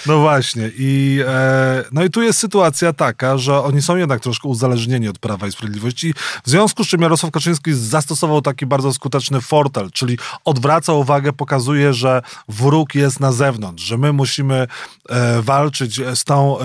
No 0.07 0.19
właśnie. 0.19 0.71
I, 0.79 1.21
e, 1.27 1.85
no 1.93 2.05
i 2.05 2.11
tu 2.11 2.23
jest 2.23 2.39
sytuacja 2.39 2.93
taka, 2.93 3.39
że 3.39 3.63
oni 3.63 3.83
są 3.83 3.97
jednak 3.97 4.21
troszkę 4.21 4.49
uzależnieni 4.49 5.09
od 5.09 5.19
Prawa 5.19 5.47
i 5.47 5.53
Sprawiedliwości, 5.53 6.15
w 6.45 6.51
związku 6.51 6.85
z 6.85 6.89
czym 6.89 7.03
Jarosław 7.03 7.33
Kaczyński 7.33 7.75
zastosował 7.75 8.43
taki 8.43 8.67
bardzo 8.67 8.93
skuteczny 8.93 9.41
fortel, 9.41 9.91
czyli 9.91 10.19
odwraca 10.45 10.93
uwagę, 10.93 11.33
pokazuje, 11.33 11.95
że 11.95 12.23
wróg 12.49 12.95
jest 12.95 13.21
na 13.21 13.33
zewnątrz, 13.33 13.85
że 13.85 13.99
my 13.99 14.13
musimy 14.13 14.67
e, 15.09 15.43
walczyć 15.43 16.01
z, 16.15 16.25
tą, 16.25 16.61
e, 16.61 16.65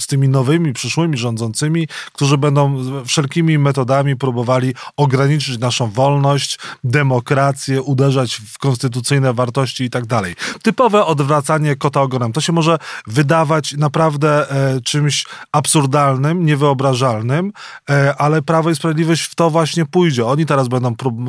z 0.00 0.06
tymi 0.06 0.28
nowymi, 0.28 0.72
przyszłymi 0.72 1.16
rządzącymi, 1.16 1.88
którzy 2.12 2.38
będą 2.38 2.84
wszelkimi 3.04 3.58
metodami 3.58 4.16
próbowali 4.16 4.74
ograniczyć 4.96 5.58
naszą 5.58 5.90
wolność, 5.90 6.58
demokrację, 6.84 7.47
uderzać 7.84 8.40
w 8.54 8.58
konstytucyjne 8.58 9.32
wartości 9.32 9.84
i 9.84 9.90
tak 9.90 10.06
dalej. 10.06 10.34
Typowe 10.62 11.04
odwracanie 11.04 11.76
kota 11.76 12.02
ogonem. 12.02 12.32
To 12.32 12.40
się 12.40 12.52
może 12.52 12.78
wydawać 13.06 13.72
naprawdę 13.72 14.50
e, 14.50 14.80
czymś 14.80 15.26
absurdalnym, 15.52 16.46
niewyobrażalnym, 16.46 17.52
e, 17.90 18.14
ale 18.16 18.42
Prawo 18.42 18.70
i 18.70 18.74
Sprawiedliwość 18.74 19.22
w 19.22 19.34
to 19.34 19.50
właśnie 19.50 19.86
pójdzie. 19.86 20.26
Oni 20.26 20.46
teraz 20.46 20.68
będą 20.68 20.94
prób, 20.96 21.14
e, 21.18 21.22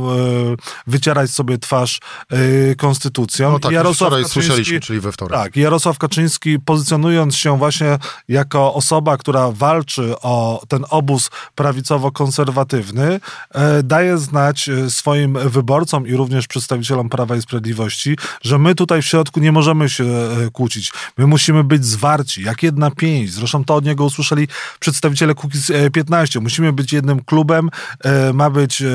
wycierać 0.88 1.32
sobie 1.32 1.58
twarz 1.58 2.00
e, 2.30 2.76
konstytucją. 2.76 3.52
No 3.52 3.60
tak, 3.60 3.72
Jarosław 3.72 4.10
wczoraj 4.10 4.24
Kaczyński, 4.24 4.48
słyszeliśmy, 4.48 4.80
czyli 4.80 5.00
we 5.00 5.12
wtorek. 5.12 5.44
Tak, 5.44 5.56
Jarosław 5.56 5.98
Kaczyński 5.98 6.60
pozycjonując 6.60 7.36
się 7.36 7.58
właśnie 7.58 7.98
jako 8.28 8.74
osoba, 8.74 9.18
która 9.18 9.52
walczy 9.52 10.14
o 10.22 10.62
ten 10.68 10.86
obóz 10.90 11.30
prawicowo-konserwatywny, 11.56 13.20
e, 13.54 13.84
daje 13.84 14.18
znać 14.18 14.70
e, 14.70 14.90
swoim 14.90 15.50
wyborcom 15.50 16.08
i 16.10 16.16
również 16.16 16.48
przedstawicielom 16.48 17.10
Prawa 17.10 17.36
i 17.36 17.42
Sprawiedliwości, 17.42 18.18
że 18.42 18.60
my 18.60 18.76
tutaj 18.76 19.02
w 19.02 19.06
środku 19.06 19.40
nie 19.40 19.52
możemy 19.52 19.90
się 19.90 20.04
e, 20.04 20.50
kłócić. 20.54 20.92
My 21.18 21.28
musimy 21.28 21.64
być 21.64 21.86
zwarci, 21.86 22.44
jak 22.44 22.64
jedna 22.64 22.92
pięść. 22.92 23.34
Zresztą 23.34 23.66
to 23.66 23.76
od 23.76 23.86
niego 23.86 24.06
usłyszeli 24.06 24.48
przedstawiciele 24.80 25.36
Kukiz 25.36 25.72
15. 25.94 26.40
Musimy 26.40 26.74
być 26.74 26.94
jednym 26.94 27.24
klubem, 27.24 27.70
e, 28.04 28.34
ma 28.34 28.50
być 28.50 28.82
e, 28.82 28.88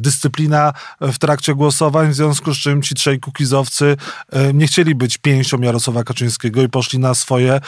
dyscyplina 0.00 0.72
w 1.00 1.18
trakcie 1.18 1.54
głosowań, 1.54 2.10
w 2.10 2.14
związku 2.14 2.54
z 2.54 2.58
czym 2.58 2.82
ci 2.82 2.94
trzej 2.94 3.20
kukizowcy 3.20 3.96
nie 4.54 4.66
chcieli 4.66 4.94
być 4.94 5.18
pięścią 5.18 5.60
Jarosława 5.60 6.04
Kaczyńskiego 6.04 6.62
i 6.62 6.68
poszli 6.68 6.98
na 6.98 7.14
swoje 7.14 7.60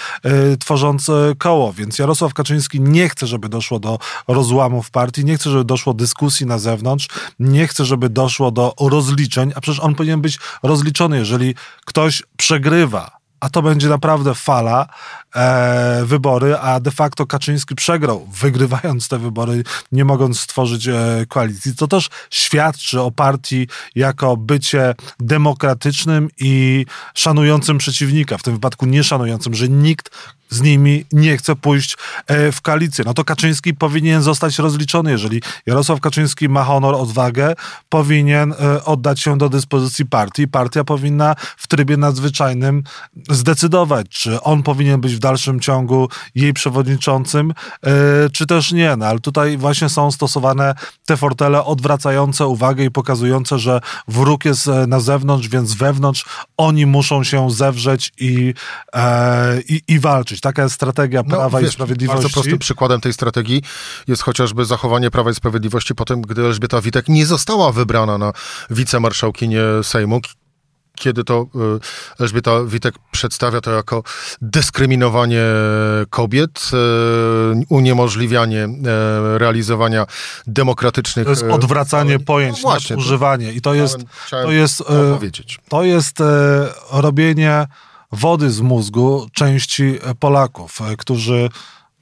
tworząc 0.61 1.11
koło. 1.39 1.73
Więc 1.73 1.99
Jarosław 1.99 2.35
Kaczyński 2.35 2.81
nie 2.81 3.09
chce, 3.09 3.27
żeby 3.27 3.49
doszło 3.49 3.79
do 3.79 3.99
rozłamu 4.29 4.83
w 4.83 4.91
partii, 4.91 5.25
nie 5.25 5.37
chce, 5.37 5.51
żeby 5.51 5.65
doszło 5.65 5.95
do 5.95 6.05
dyskusji 6.05 6.47
na 6.47 6.59
zewnątrz, 6.59 7.09
nie 7.39 7.67
chce, 7.69 7.85
żeby 7.85 8.09
doszło 8.09 8.51
do 8.51 8.64
rozliczeń, 8.81 9.53
a 9.57 9.61
przecież 9.61 9.81
on 9.81 9.95
powinien 9.95 10.21
być 10.21 10.39
rozliczony, 10.63 11.19
jeżeli 11.19 11.55
ktoś 11.85 12.23
przegrywa 12.37 13.25
a 13.45 13.49
to 13.49 13.63
będzie 13.63 13.89
naprawdę 13.89 14.35
fala 14.35 14.87
e, 15.35 16.03
wybory, 16.05 16.57
a 16.57 16.81
de 16.81 16.91
facto 16.91 17.27
Kaczyński 17.27 17.75
przegrał, 17.75 18.27
wygrywając 18.41 19.09
te 19.09 19.19
wybory, 19.19 19.63
nie 19.93 20.05
mogąc 20.05 20.41
stworzyć 20.41 20.89
e, 20.89 21.27
koalicji. 21.29 21.77
To 21.77 21.87
też 21.89 22.09
świadczy 22.31 23.01
o 23.01 23.11
partii 23.11 23.69
jako 23.95 24.37
bycie 24.37 24.95
demokratycznym 25.21 26.29
i 26.39 26.87
szanującym 27.15 27.79
przeciwnika, 27.79 28.39
w 28.39 28.43
tym 28.43 28.55
wypadku 28.55 28.87
nie 28.87 29.05
szanującym, 29.05 29.55
że 29.55 29.69
nikt 29.69 30.11
z 30.51 30.63
nimi 30.63 31.05
nie 31.13 31.37
chce 31.37 31.57
pójść 31.57 31.97
e, 32.27 32.53
w 32.53 32.61
koalicję. 32.61 33.05
No 33.07 33.15
to 33.15 33.25
Kaczyński 33.25 33.75
powinien 33.75 34.23
zostać 34.23 34.59
rozliczony. 34.59 35.11
Jeżeli 35.11 35.43
Jarosław 35.67 36.01
Kaczyński 36.01 36.49
ma 36.49 36.65
honor, 36.65 36.95
odwagę, 36.95 37.55
powinien 37.89 38.53
e, 38.53 38.85
oddać 38.85 39.21
się 39.21 39.39
do 39.39 39.49
dyspozycji 39.49 40.07
partii. 40.07 40.49
Partia 40.49 40.85
powinna 40.85 41.35
w 41.57 41.67
trybie 41.67 41.97
nadzwyczajnym 41.97 42.83
zdecydować, 43.31 44.07
czy 44.09 44.43
on 44.43 44.63
powinien 44.63 45.01
być 45.01 45.15
w 45.15 45.19
dalszym 45.25 45.61
ciągu 45.61 46.09
jej 46.35 46.53
przewodniczącym, 46.53 47.51
e, 47.51 47.91
czy 48.33 48.47
też 48.47 48.73
nie. 48.73 48.97
No 48.97 49.07
ale 49.07 49.21
tutaj 49.21 49.59
właśnie 49.59 49.89
są 49.89 50.11
stosowane 50.11 50.75
te 51.07 51.17
fortele 51.17 51.65
odwracające 51.65 52.47
uwagę 52.47 52.85
i 52.85 52.91
pokazujące, 52.91 53.59
że 53.59 53.81
wróg 54.09 54.45
jest 54.45 54.67
na 54.87 55.01
zewnątrz, 55.01 55.49
więc 55.49 55.75
wewnątrz 55.75 56.25
oni 56.57 56.87
muszą 56.87 57.25
się 57.25 57.51
zewrzeć 57.51 58.13
i, 58.21 58.55
i, 59.69 59.83
i 59.89 59.99
walczyć. 59.99 60.41
Taka 60.41 60.63
jest 60.63 60.75
strategia 60.75 61.23
no, 61.27 61.37
Prawa 61.37 61.61
wiesz, 61.61 61.71
i 61.71 61.73
Sprawiedliwości. 61.73 62.23
Bardzo 62.23 62.35
prostym 62.35 62.59
przykładem 62.59 63.01
tej 63.01 63.13
strategii 63.13 63.63
jest 64.09 64.23
chociażby 64.23 64.65
zachowanie 64.65 65.11
Prawa 65.11 65.31
i 65.31 65.35
Sprawiedliwości 65.35 65.95
po 65.95 66.05
tym, 66.05 66.23
gdy 66.23 66.45
Elżbieta 66.45 66.81
Witek 66.81 67.09
nie 67.09 67.27
została 67.27 67.73
wybrana 67.73 68.19
na 68.19 68.33
wicemarszałkinię 68.71 69.63
Sejmu, 69.83 70.21
kiedy 70.97 71.25
to 71.25 71.47
y, 72.19 72.23
Elżbieta 72.23 72.65
Witek 72.65 72.95
przedstawia 73.11 73.61
to 73.61 73.71
jako 73.71 74.03
dyskryminowanie 74.43 75.43
kobiet, 76.11 76.71
y, 76.73 77.65
uniemożliwianie 77.69 78.65
y, 78.65 79.39
realizowania 79.39 80.07
demokratycznych... 80.47 81.25
To 81.25 81.31
jest 81.31 81.43
odwracanie 81.43 82.19
pojęć, 82.19 82.57
no 82.57 82.63
właśnie, 82.63 82.97
używanie. 82.97 83.53
I 83.53 83.61
to 83.61 83.75
jest... 83.75 83.99
To 84.31 84.53
jest, 84.53 84.83
to 85.69 85.85
jest 85.85 86.19
robienie 86.91 87.67
wody 88.15 88.51
z 88.51 88.61
mózgu 88.61 89.27
części 89.33 89.99
Polaków, 90.21 90.81
e, 90.81 90.97
którzy 90.97 91.49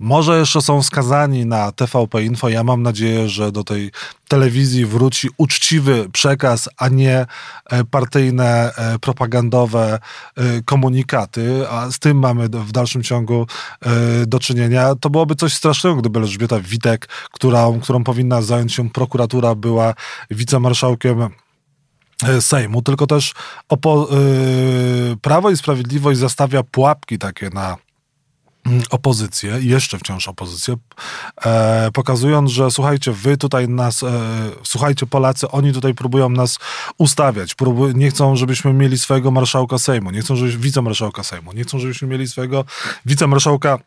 może 0.03 0.39
jeszcze 0.39 0.63
są 0.63 0.83
skazani 0.83 1.47
na 1.47 1.73
TVP 1.73 2.23
Info. 2.23 2.49
Ja 2.49 2.65
mam 2.65 2.83
nadzieję, 2.83 3.29
że 3.29 3.53
do 3.53 3.65
tej 3.65 3.91
telewizji 4.29 4.87
wróci 4.87 5.29
uczciwy 5.37 6.09
przekaz, 6.13 6.69
a 6.77 6.89
nie 6.89 7.27
e, 7.71 7.85
partyjne, 7.85 8.75
e, 8.77 8.99
propagandowe 8.99 9.99
komunikaty, 10.65 11.69
a 11.69 11.91
z 11.91 11.99
tym 11.99 12.19
mamy 12.19 12.49
w 12.49 12.73
dalszym 12.73 13.03
ciągu 13.03 13.47
do 14.27 14.39
czynienia. 14.39 14.95
To 14.95 15.11
byłoby 15.11 15.35
coś 15.35 15.55
strasznego, 15.55 15.97
gdyby 15.97 16.21
Elżbieta 16.21 16.61
Witek, 16.61 17.07
którą, 17.07 17.81
którą 17.81 18.05
powinna 18.05 18.43
zająć 18.43 18.75
się 18.75 18.91
prokuratura, 18.91 19.55
była 19.55 19.95
wicemarszałkiem 20.31 21.29
E, 22.23 22.41
Sejmu, 22.41 22.83
tylko 22.83 23.07
też 23.07 23.35
opo- 23.69 24.07
Prawo 25.23 25.51
i 25.51 25.57
Sprawiedliwość 25.57 26.19
zastawia 26.19 26.63
pułapki 26.63 27.19
takie 27.19 27.51
na 27.51 27.77
opozycję, 28.91 29.59
jeszcze 29.61 29.99
wciąż 29.99 30.29
opozycję, 30.29 30.77
e, 31.45 31.91
pokazując, 31.93 32.51
że 32.51 32.71
słuchajcie, 32.71 33.13
wy 33.13 33.37
tutaj 33.37 33.69
nas, 33.69 34.03
e, 34.03 34.11
słuchajcie 34.63 35.07
Polacy, 35.07 35.51
oni 35.51 35.73
tutaj 35.73 35.95
próbują 35.95 36.29
nas 36.29 36.59
ustawiać, 36.99 37.55
próbuj, 37.55 37.95
nie 37.95 38.11
chcą, 38.11 38.37
żebyśmy 38.37 38.73
mieli 38.73 38.99
swojego 38.99 39.31
marszałka 39.31 39.79
Sejmu, 39.79 40.11
nie 40.11 40.21
chcą, 40.21 40.37
żebyśmy 40.37 40.61
wicemarszałka 40.61 41.23
Sejmu, 41.23 41.53
nie 41.53 41.63
chcą, 41.63 41.79
żebyśmy 41.79 42.09
mieli 42.09 42.29
swojego 42.29 42.65
wicemarszałka 43.07 43.79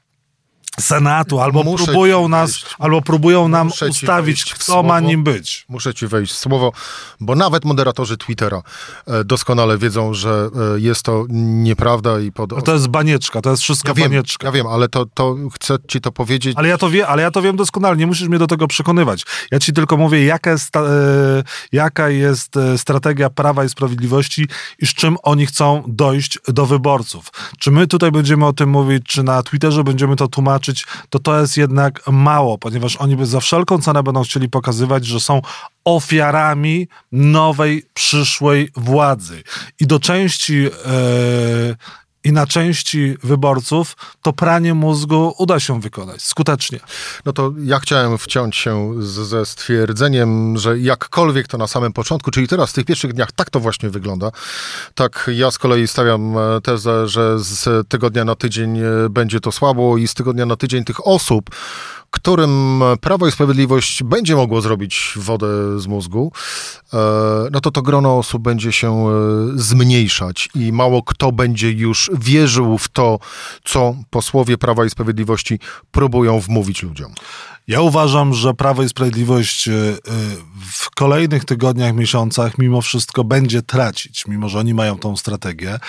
Senatu, 0.79 1.39
albo 1.41 1.63
Muszę 1.63 1.85
próbują 1.85 2.27
nas, 2.27 2.51
wejść. 2.51 2.75
albo 2.79 3.01
próbują 3.01 3.47
nam 3.47 3.67
Muszę 3.67 3.87
ustawić, 3.87 4.45
kto 4.53 4.63
słowo. 4.63 4.83
ma 4.83 4.99
nim 4.99 5.23
być. 5.23 5.65
Muszę 5.69 5.93
ci 5.93 6.07
wejść 6.07 6.33
w 6.33 6.37
słowo, 6.37 6.71
bo 7.19 7.35
nawet 7.35 7.65
moderatorzy 7.65 8.17
Twittera 8.17 8.61
e, 9.07 9.23
doskonale 9.23 9.77
wiedzą, 9.77 10.13
że 10.13 10.49
e, 10.75 10.79
jest 10.79 11.03
to 11.03 11.25
nieprawda 11.29 12.19
i 12.19 12.31
pod... 12.31 12.65
To 12.65 12.73
jest 12.73 12.87
banieczka, 12.87 13.41
to 13.41 13.51
jest 13.51 13.63
wszystko 13.63 13.87
ja 13.87 13.93
wiem, 13.93 14.09
banieczka. 14.09 14.47
Ja 14.47 14.51
wiem, 14.51 14.67
ale 14.67 14.89
to, 14.89 15.05
to 15.13 15.35
chcę 15.53 15.75
ci 15.87 16.01
to 16.01 16.11
powiedzieć. 16.11 16.57
Ale 16.57 16.67
ja 16.67 16.77
to, 16.77 16.89
wie, 16.89 17.07
ale 17.07 17.21
ja 17.21 17.31
to 17.31 17.41
wiem 17.41 17.55
doskonale, 17.55 17.97
nie 17.97 18.07
musisz 18.07 18.27
mnie 18.27 18.39
do 18.39 18.47
tego 18.47 18.67
przekonywać. 18.67 19.25
Ja 19.51 19.59
ci 19.59 19.73
tylko 19.73 19.97
mówię, 19.97 20.25
jaka 20.25 20.51
jest, 20.51 20.75
e, 20.75 20.81
jaka 21.71 22.09
jest 22.09 22.59
strategia 22.77 23.29
Prawa 23.29 23.63
i 23.63 23.69
Sprawiedliwości 23.69 24.47
i 24.79 24.87
z 24.87 24.93
czym 24.93 25.17
oni 25.23 25.45
chcą 25.45 25.83
dojść 25.87 26.39
do 26.47 26.65
wyborców. 26.65 27.29
Czy 27.59 27.71
my 27.71 27.87
tutaj 27.87 28.11
będziemy 28.11 28.45
o 28.45 28.53
tym 28.53 28.69
mówić, 28.69 29.03
czy 29.07 29.23
na 29.23 29.43
Twitterze 29.43 29.83
będziemy 29.83 30.15
to 30.15 30.27
tłumaczyć, 30.27 30.64
zobaczyć, 30.65 30.85
to 31.09 31.19
to 31.19 31.39
jest 31.39 31.57
jednak 31.57 32.01
mało, 32.07 32.57
ponieważ 32.57 32.95
oni 32.97 33.15
by 33.15 33.25
za 33.25 33.39
wszelką 33.39 33.81
cenę 33.81 34.03
będą 34.03 34.23
chcieli 34.23 34.49
pokazywać, 34.49 35.05
że 35.05 35.19
są 35.19 35.41
ofiarami 35.85 36.87
nowej, 37.11 37.83
przyszłej 37.93 38.69
władzy. 38.75 39.43
I 39.79 39.87
do 39.87 39.99
części. 39.99 40.53
Yy, 40.53 41.75
i 42.25 42.31
na 42.31 42.47
części 42.47 43.17
wyborców 43.23 43.95
to 44.21 44.33
pranie 44.33 44.73
mózgu 44.73 45.33
uda 45.37 45.59
się 45.59 45.81
wykonać 45.81 46.21
skutecznie. 46.21 46.79
No 47.25 47.33
to 47.33 47.53
ja 47.63 47.79
chciałem 47.79 48.17
wciąć 48.17 48.55
się 48.55 48.93
z, 48.99 49.07
ze 49.07 49.45
stwierdzeniem, 49.45 50.57
że 50.57 50.79
jakkolwiek 50.79 51.47
to 51.47 51.57
na 51.57 51.67
samym 51.67 51.93
początku, 51.93 52.31
czyli 52.31 52.47
teraz 52.47 52.71
w 52.71 52.73
tych 52.73 52.85
pierwszych 52.85 53.13
dniach 53.13 53.31
tak 53.31 53.49
to 53.49 53.59
właśnie 53.59 53.89
wygląda, 53.89 54.31
tak 54.95 55.29
ja 55.33 55.51
z 55.51 55.57
kolei 55.57 55.87
stawiam 55.87 56.37
e, 56.37 56.61
tezę, 56.61 57.07
że 57.07 57.39
z 57.39 57.87
tygodnia 57.87 58.25
na 58.25 58.35
tydzień 58.35 58.79
e, 58.79 58.83
będzie 59.09 59.39
to 59.39 59.51
słabo 59.51 59.97
i 59.97 60.07
z 60.07 60.13
tygodnia 60.13 60.45
na 60.45 60.55
tydzień 60.55 60.83
tych 60.83 61.07
osób, 61.07 61.49
którym 62.15 62.83
Prawo 63.01 63.27
i 63.27 63.31
Sprawiedliwość 63.31 64.03
będzie 64.03 64.35
mogło 64.35 64.61
zrobić 64.61 65.13
wodę 65.15 65.79
z 65.79 65.87
mózgu, 65.87 66.31
e, 66.93 66.97
no 67.51 67.61
to 67.61 67.71
to 67.71 67.81
grono 67.81 68.17
osób 68.17 68.43
będzie 68.43 68.71
się 68.71 69.07
e, 69.07 69.11
zmniejszać 69.55 70.49
i 70.55 70.71
mało 70.71 71.03
kto 71.03 71.31
będzie 71.31 71.71
już 71.71 72.11
wierzył 72.13 72.77
w 72.77 72.87
to, 72.87 73.19
co 73.63 73.95
posłowie 74.09 74.57
Prawa 74.57 74.85
i 74.85 74.89
Sprawiedliwości 74.89 75.59
próbują 75.91 76.39
wmówić 76.39 76.83
ludziom. 76.83 77.13
Ja 77.67 77.81
uważam, 77.81 78.33
że 78.33 78.53
Prawo 78.53 78.83
i 78.83 78.89
Sprawiedliwość 78.89 79.67
e, 79.67 79.71
w 80.71 80.89
kolejnych 80.89 81.45
tygodniach, 81.45 81.95
miesiącach 81.95 82.57
mimo 82.57 82.81
wszystko 82.81 83.23
będzie 83.23 83.61
tracić, 83.61 84.27
mimo 84.27 84.49
że 84.49 84.59
oni 84.59 84.73
mają 84.73 84.97
tą 84.97 85.17
strategię 85.17 85.79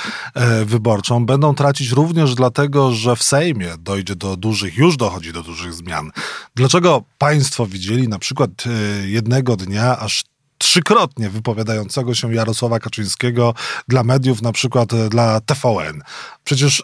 wyborczą. 0.64 1.26
Będą 1.26 1.54
tracić 1.54 1.90
również 1.90 2.34
dlatego, 2.34 2.92
że 2.92 3.16
w 3.16 3.22
Sejmie 3.22 3.68
dojdzie 3.78 4.16
do 4.16 4.36
dużych, 4.36 4.76
już 4.76 4.96
dochodzi 4.96 5.32
do 5.32 5.42
dużych 5.42 5.74
zmian. 5.74 6.10
Dlaczego 6.54 7.04
państwo 7.18 7.66
widzieli 7.66 8.08
na 8.08 8.18
przykład 8.18 8.50
jednego 9.04 9.56
dnia 9.56 9.98
aż 9.98 10.24
trzykrotnie 10.58 11.30
wypowiadającego 11.30 12.14
się 12.14 12.34
Jarosława 12.34 12.78
Kaczyńskiego 12.78 13.54
dla 13.88 14.04
mediów, 14.04 14.42
na 14.42 14.52
przykład 14.52 15.08
dla 15.08 15.40
TVN. 15.40 16.02
Przecież 16.44 16.82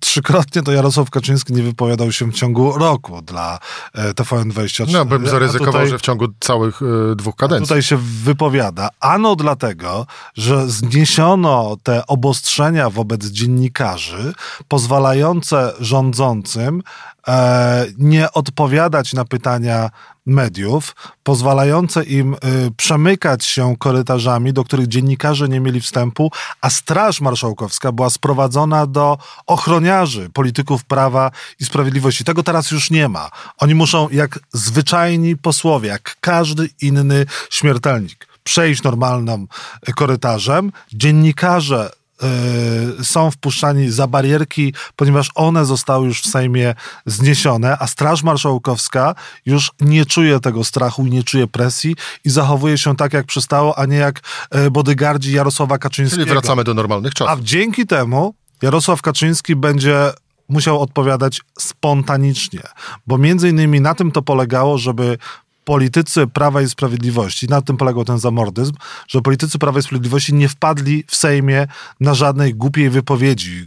trzykrotnie 0.00 0.62
to 0.62 0.72
Jarosław 0.72 1.10
Kaczyński 1.10 1.52
nie 1.52 1.62
wypowiadał 1.62 2.12
się 2.12 2.32
w 2.32 2.34
ciągu 2.34 2.78
roku 2.78 3.22
dla 3.22 3.58
TVN24. 3.94 4.92
No, 4.92 5.04
bym 5.04 5.28
zaryzykował, 5.28 5.72
tutaj, 5.72 5.88
że 5.88 5.98
w 5.98 6.02
ciągu 6.02 6.26
całych 6.40 6.82
y, 6.82 7.16
dwóch 7.16 7.36
kadencji. 7.36 7.64
Tutaj 7.64 7.82
się 7.82 7.96
wypowiada. 7.96 8.88
Ano 9.00 9.36
dlatego, 9.36 10.06
że 10.34 10.68
zniesiono 10.68 11.76
te 11.82 12.06
obostrzenia 12.06 12.90
wobec 12.90 13.26
dziennikarzy, 13.26 14.32
pozwalające 14.68 15.72
rządzącym 15.80 16.82
e, 16.82 17.09
nie 17.98 18.32
odpowiadać 18.32 19.12
na 19.12 19.24
pytania 19.24 19.90
mediów, 20.26 20.96
pozwalające 21.22 22.04
im 22.04 22.34
y, 22.34 22.38
przemykać 22.76 23.44
się 23.44 23.76
korytarzami, 23.78 24.52
do 24.52 24.64
których 24.64 24.88
dziennikarze 24.88 25.48
nie 25.48 25.60
mieli 25.60 25.80
wstępu, 25.80 26.30
a 26.60 26.70
Straż 26.70 27.20
Marszałkowska 27.20 27.92
była 27.92 28.10
sprowadzona 28.10 28.86
do 28.86 29.18
ochroniarzy 29.46 30.30
polityków 30.30 30.84
prawa 30.84 31.30
i 31.60 31.64
sprawiedliwości. 31.64 32.24
Tego 32.24 32.42
teraz 32.42 32.70
już 32.70 32.90
nie 32.90 33.08
ma. 33.08 33.30
Oni 33.58 33.74
muszą, 33.74 34.08
jak 34.08 34.38
zwyczajni 34.52 35.36
posłowie, 35.36 35.88
jak 35.88 36.16
każdy 36.20 36.68
inny 36.80 37.26
śmiertelnik, 37.50 38.26
przejść 38.44 38.82
normalnym 38.82 39.48
korytarzem. 39.96 40.72
Dziennikarze 40.92 41.90
są 43.02 43.30
wpuszczani 43.30 43.90
za 43.90 44.06
barierki, 44.06 44.74
ponieważ 44.96 45.30
one 45.34 45.64
zostały 45.64 46.06
już 46.06 46.22
w 46.22 46.26
Sejmie 46.26 46.74
zniesione, 47.06 47.76
a 47.78 47.86
Straż 47.86 48.22
Marszałkowska 48.22 49.14
już 49.46 49.70
nie 49.80 50.06
czuje 50.06 50.40
tego 50.40 50.64
strachu 50.64 51.06
i 51.06 51.10
nie 51.10 51.24
czuje 51.24 51.46
presji 51.46 51.96
i 52.24 52.30
zachowuje 52.30 52.78
się 52.78 52.96
tak, 52.96 53.12
jak 53.12 53.26
przystało, 53.26 53.78
a 53.78 53.86
nie 53.86 53.96
jak 53.96 54.20
y, 54.66 54.70
bodyguardzi 54.70 55.32
Jarosława 55.32 55.78
Kaczyńskiego. 55.78 56.22
Czyli 56.22 56.32
wracamy 56.32 56.64
do 56.64 56.74
normalnych 56.74 57.14
czasów. 57.14 57.38
A 57.38 57.42
dzięki 57.42 57.86
temu 57.86 58.34
Jarosław 58.62 59.02
Kaczyński 59.02 59.56
będzie 59.56 60.12
musiał 60.48 60.80
odpowiadać 60.80 61.40
spontanicznie, 61.58 62.62
bo 63.06 63.18
między 63.18 63.48
innymi 63.48 63.80
na 63.80 63.94
tym 63.94 64.12
to 64.12 64.22
polegało, 64.22 64.78
żeby 64.78 65.18
politycy 65.64 66.26
Prawa 66.26 66.62
i 66.62 66.68
Sprawiedliwości, 66.68 67.48
na 67.48 67.62
tym 67.62 67.76
polegał 67.76 68.04
ten 68.04 68.18
zamordyzm, 68.18 68.72
że 69.08 69.20
politycy 69.20 69.58
Prawa 69.58 69.78
i 69.78 69.82
Sprawiedliwości 69.82 70.34
nie 70.34 70.48
wpadli 70.48 71.04
w 71.06 71.16
Sejmie 71.16 71.66
na 72.00 72.14
żadnej 72.14 72.54
głupiej 72.54 72.90
wypowiedzi, 72.90 73.66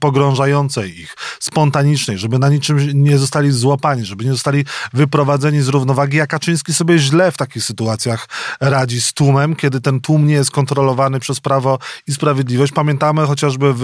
pogrążającej 0.00 1.00
ich, 1.00 1.16
spontanicznej, 1.40 2.18
żeby 2.18 2.38
na 2.38 2.48
niczym 2.48 2.78
nie 2.94 3.18
zostali 3.18 3.52
złapani, 3.52 4.04
żeby 4.04 4.24
nie 4.24 4.32
zostali 4.32 4.64
wyprowadzeni 4.92 5.62
z 5.62 5.68
równowagi, 5.68 6.20
a 6.20 6.26
Kaczyński 6.26 6.74
sobie 6.74 6.98
źle 6.98 7.32
w 7.32 7.36
takich 7.36 7.64
sytuacjach 7.64 8.28
radzi 8.60 9.00
z 9.00 9.12
tłumem, 9.12 9.56
kiedy 9.56 9.80
ten 9.80 10.00
tłum 10.00 10.26
nie 10.26 10.34
jest 10.34 10.50
kontrolowany 10.50 11.20
przez 11.20 11.40
Prawo 11.40 11.78
i 12.06 12.12
Sprawiedliwość. 12.12 12.72
Pamiętamy 12.72 13.26
chociażby 13.26 13.74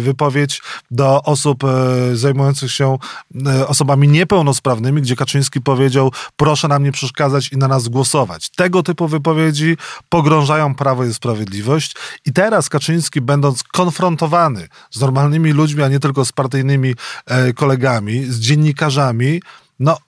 wypowiedź 0.00 0.62
do 0.90 1.22
osób 1.22 1.64
y, 1.64 2.16
zajmujących 2.16 2.72
się 2.72 2.98
y, 3.34 3.66
osobami 3.66 4.08
niepełnosprawnymi, 4.08 5.02
gdzie 5.02 5.16
Kaczyński 5.16 5.60
powiedział, 5.60 6.12
proszę 6.36 6.68
nam 6.76 6.84
nie 6.84 6.92
przeszkadzać 6.92 7.52
i 7.52 7.56
na 7.56 7.68
nas 7.68 7.88
głosować. 7.88 8.50
Tego 8.50 8.82
typu 8.82 9.08
wypowiedzi 9.08 9.76
pogrążają 10.08 10.74
Prawo 10.74 11.04
i 11.04 11.14
Sprawiedliwość 11.14 11.96
i 12.26 12.32
teraz 12.32 12.68
Kaczyński, 12.68 13.20
będąc 13.20 13.62
konfrontowany 13.62 14.68
z 14.90 15.00
normalnymi 15.00 15.52
ludźmi, 15.52 15.82
a 15.82 15.88
nie 15.88 16.00
tylko 16.00 16.24
z 16.24 16.32
partyjnymi 16.32 16.94
e, 17.26 17.52
kolegami, 17.52 18.24
z 18.24 18.40
dziennikarzami, 18.40 19.42
no 19.78 19.98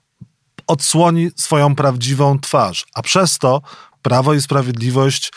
odsłoni 0.67 1.31
swoją 1.35 1.75
prawdziwą 1.75 2.39
twarz, 2.39 2.85
a 2.93 3.01
przez 3.01 3.37
to 3.37 3.61
Prawo 4.01 4.33
i 4.33 4.41
Sprawiedliwość 4.41 5.31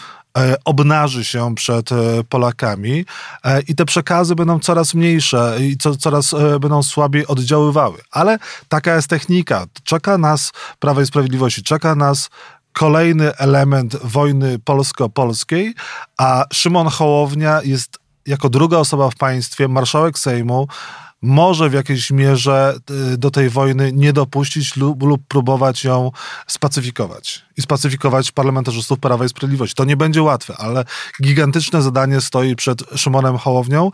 obnaży 0.64 1.24
się 1.24 1.54
przed 1.54 1.92
e, 1.92 1.96
Polakami 2.28 3.04
e, 3.44 3.60
i 3.60 3.74
te 3.74 3.84
przekazy 3.84 4.34
będą 4.34 4.58
coraz 4.58 4.94
mniejsze 4.94 5.56
i 5.60 5.76
co, 5.76 5.96
coraz 5.96 6.34
będą 6.60 6.82
słabiej 6.82 7.26
oddziaływały. 7.26 7.98
Ale 8.10 8.38
taka 8.68 8.96
jest 8.96 9.08
technika. 9.08 9.66
Czeka 9.84 10.18
nas 10.18 10.52
Prawo 10.78 11.00
i 11.00 11.06
Sprawiedliwości, 11.06 11.62
czeka 11.62 11.94
nas 11.94 12.30
kolejny 12.72 13.36
element 13.36 13.96
wojny 13.96 14.58
polsko-polskiej, 14.58 15.74
a 16.18 16.44
Szymon 16.52 16.88
Hołownia 16.88 17.60
jest 17.64 17.98
jako 18.26 18.48
druga 18.48 18.78
osoba 18.78 19.10
w 19.10 19.16
państwie, 19.16 19.68
marszałek 19.68 20.18
Sejmu, 20.18 20.68
może 21.22 21.70
w 21.70 21.72
jakiejś 21.72 22.10
mierze 22.10 22.74
y, 23.14 23.18
do 23.18 23.30
tej 23.30 23.50
wojny 23.50 23.92
nie 23.92 24.12
dopuścić 24.12 24.76
lub, 24.76 25.02
lub, 25.02 25.22
próbować 25.28 25.84
ją 25.84 26.10
spacyfikować. 26.46 27.44
I 27.56 27.62
spacyfikować 27.62 28.32
parlamentarzystów 28.32 28.98
Prawa 28.98 29.24
i 29.24 29.28
Sprawiedliwości. 29.28 29.74
To 29.74 29.84
nie 29.84 29.96
będzie 29.96 30.22
łatwe, 30.22 30.54
ale 30.58 30.84
gigantyczne 31.22 31.82
zadanie 31.82 32.20
stoi 32.20 32.56
przed 32.56 32.82
Szymonem 32.96 33.38
Hołownią 33.38 33.90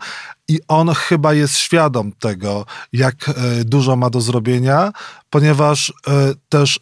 i 0.47 0.59
on 0.67 0.93
chyba 0.93 1.33
jest 1.33 1.57
świadom 1.57 2.11
tego, 2.11 2.65
jak 2.93 3.29
y, 3.29 3.33
dużo 3.65 3.95
ma 3.95 4.09
do 4.09 4.21
zrobienia, 4.21 4.91
ponieważ 5.29 5.89
y, 5.89 5.93
też 6.49 6.79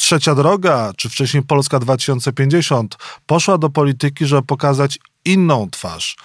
Trzecia 0.00 0.34
Droga, 0.34 0.92
czy 0.96 1.08
wcześniej 1.08 1.42
Polska 1.42 1.78
2050 1.78 2.96
poszła 3.26 3.58
do 3.58 3.70
polityki, 3.70 4.26
żeby 4.26 4.42
pokazać 4.42 4.98
inną 5.24 5.70
twarz 5.70 6.16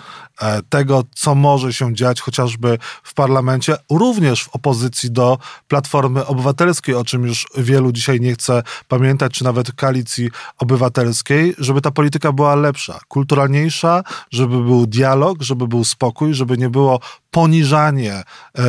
e, 0.42 0.62
tego, 0.64 1.04
co 1.16 1.36
może 1.36 1.74
się 1.74 1.96
dziać 1.96 2.22
chociażby 2.22 2.78
w 3.04 3.14
parlamencie, 3.14 3.78
również 3.90 4.44
w 4.44 4.56
opozycji 4.56 5.12
do 5.12 5.38
Platformy 5.68 6.26
Obywatelskiej, 6.26 6.96
o 6.96 7.04
czym 7.04 7.24
już 7.24 7.48
wielu 7.58 7.92
dzisiaj 7.92 8.20
nie 8.20 8.34
chce 8.34 8.64
pamiętać, 8.88 9.34
czy 9.34 9.44
nawet 9.44 9.72
koalicji 9.72 10.30
obywatelskiej, 10.58 11.56
żeby 11.58 11.82
ta 11.82 11.92
polityka 11.92 12.32
była 12.32 12.56
lepsza, 12.56 13.00
kulturalniejsza, 13.08 14.04
żeby 14.32 14.64
był 14.64 14.88
dialog, 14.88 15.42
żeby 15.42 15.68
był 15.68 15.84
spokój, 15.84 16.34
żeby 16.34 16.58
nie 16.58 16.70
było 16.70 17.00
poniżanie 17.32 18.14
e, 18.14 18.64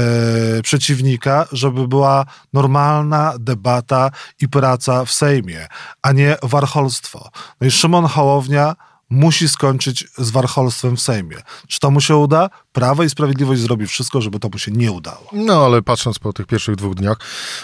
przeciwnika, 0.63 1.47
żeby 1.53 1.89
była 1.89 2.25
normalna 2.53 3.35
debata 3.39 4.11
i 4.41 4.49
praca 4.49 5.05
w 5.05 5.13
Sejmie, 5.13 5.67
a 6.03 6.13
nie 6.13 6.37
warcholstwo. 6.43 7.31
No 7.61 7.67
i 7.67 7.71
Szymon 7.71 8.07
Hołownia 8.07 8.77
musi 9.11 9.49
skończyć 9.49 10.09
z 10.19 10.31
warcholstwem 10.31 10.97
w 10.97 11.01
Sejmie. 11.01 11.37
Czy 11.69 11.81
to 11.81 11.91
mu 11.91 12.01
się 12.01 12.17
uda? 12.17 12.51
Prawo 12.73 13.03
i 13.05 13.11
Sprawiedliwość 13.11 13.61
zrobi 13.61 13.87
wszystko, 13.87 14.21
żeby 14.21 14.39
to 14.39 14.49
mu 14.49 14.59
się 14.59 14.73
nie 14.73 14.93
udało. 14.93 15.29
No, 15.33 15.65
ale 15.65 15.83
patrząc 15.83 16.19
po 16.19 16.33
tych 16.33 16.47
pierwszych 16.47 16.77
dwóch 16.77 16.95
dniach, 16.95 17.17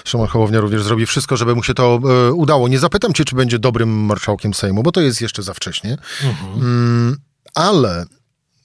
Szymon 0.04 0.26
Hołownia 0.26 0.60
również 0.60 0.82
zrobi 0.82 1.06
wszystko, 1.06 1.36
żeby 1.36 1.54
mu 1.54 1.62
się 1.62 1.74
to 1.74 2.00
e, 2.28 2.32
udało. 2.32 2.68
Nie 2.68 2.78
zapytam 2.78 3.12
cię, 3.12 3.24
czy 3.24 3.36
będzie 3.36 3.58
dobrym 3.58 4.04
marszałkiem 4.04 4.54
Sejmu, 4.54 4.82
bo 4.82 4.92
to 4.92 5.00
jest 5.00 5.20
jeszcze 5.20 5.42
za 5.42 5.54
wcześnie. 5.54 5.96
Mhm. 6.24 6.54
Mm, 6.54 7.16
ale 7.54 8.04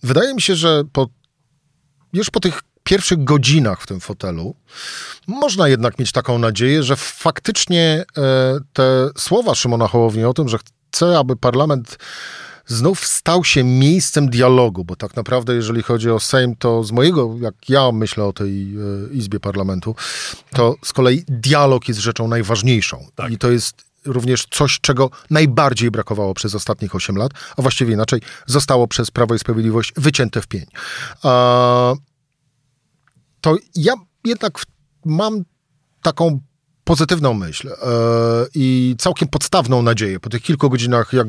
wydaje 0.04 0.34
mi 0.34 0.42
się, 0.42 0.56
że 0.56 0.84
po, 0.94 1.08
już 2.14 2.30
po 2.30 2.40
tych 2.40 2.62
pierwszych 2.84 3.24
godzinach 3.24 3.82
w 3.82 3.88
tym 3.88 4.00
fotelu 4.00 4.56
można 5.28 5.68
jednak 5.68 6.00
mieć 6.00 6.12
taką 6.12 6.40
nadzieję, 6.40 6.84
że 6.84 6.96
faktycznie 6.96 8.06
e, 8.18 8.58
te 8.74 9.10
słowa 9.18 9.56
Szymona 9.56 9.88
Hołowni 9.88 10.24
o 10.24 10.34
tym, 10.34 10.50
że 10.50 10.58
chce, 10.58 11.20
aby 11.20 11.36
parlament 11.36 11.98
znów 12.68 13.06
stał 13.06 13.44
się 13.44 13.64
miejscem 13.64 14.30
dialogu, 14.30 14.86
bo 14.86 14.96
tak 14.96 15.16
naprawdę, 15.16 15.56
jeżeli 15.56 15.84
chodzi 15.84 16.10
o 16.10 16.20
Sejm, 16.20 16.56
to 16.56 16.84
z 16.84 16.92
mojego, 16.92 17.36
jak 17.42 17.70
ja 17.70 17.92
myślę 17.92 18.24
o 18.24 18.34
tej 18.34 18.76
e, 18.76 19.14
Izbie 19.14 19.40
Parlamentu, 19.40 19.96
to 20.54 20.76
z 20.86 20.94
kolei 20.94 21.24
dialog 21.28 21.88
jest 21.88 22.00
rzeczą 22.00 22.28
najważniejszą. 22.28 23.08
Tak. 23.16 23.32
I 23.32 23.38
to 23.38 23.52
jest 23.52 23.88
również 24.06 24.48
coś, 24.52 24.80
czego 24.82 25.10
najbardziej 25.30 25.92
brakowało 25.92 26.34
przez 26.34 26.56
ostatnich 26.56 26.96
8 26.96 27.16
lat, 27.16 27.32
a 27.58 27.62
właściwie 27.62 27.94
inaczej, 27.94 28.22
zostało 28.46 28.88
przez 28.88 29.12
Prawo 29.12 29.36
i 29.36 29.40
Sprawiedliwość 29.40 29.94
wycięte 29.98 30.42
w 30.42 30.48
pień. 30.48 30.66
To 33.42 33.58
ja 33.76 33.94
jednak 34.26 34.62
mam 35.06 35.44
taką 36.02 36.40
pozytywną 36.84 37.34
myśl 37.34 37.68
e, 37.68 37.74
i 38.56 38.96
całkiem 38.98 39.28
podstawną 39.28 39.82
nadzieję 39.82 40.20
po 40.20 40.30
tych 40.30 40.42
kilku 40.42 40.70
godzinach, 40.70 41.14
jak 41.14 41.28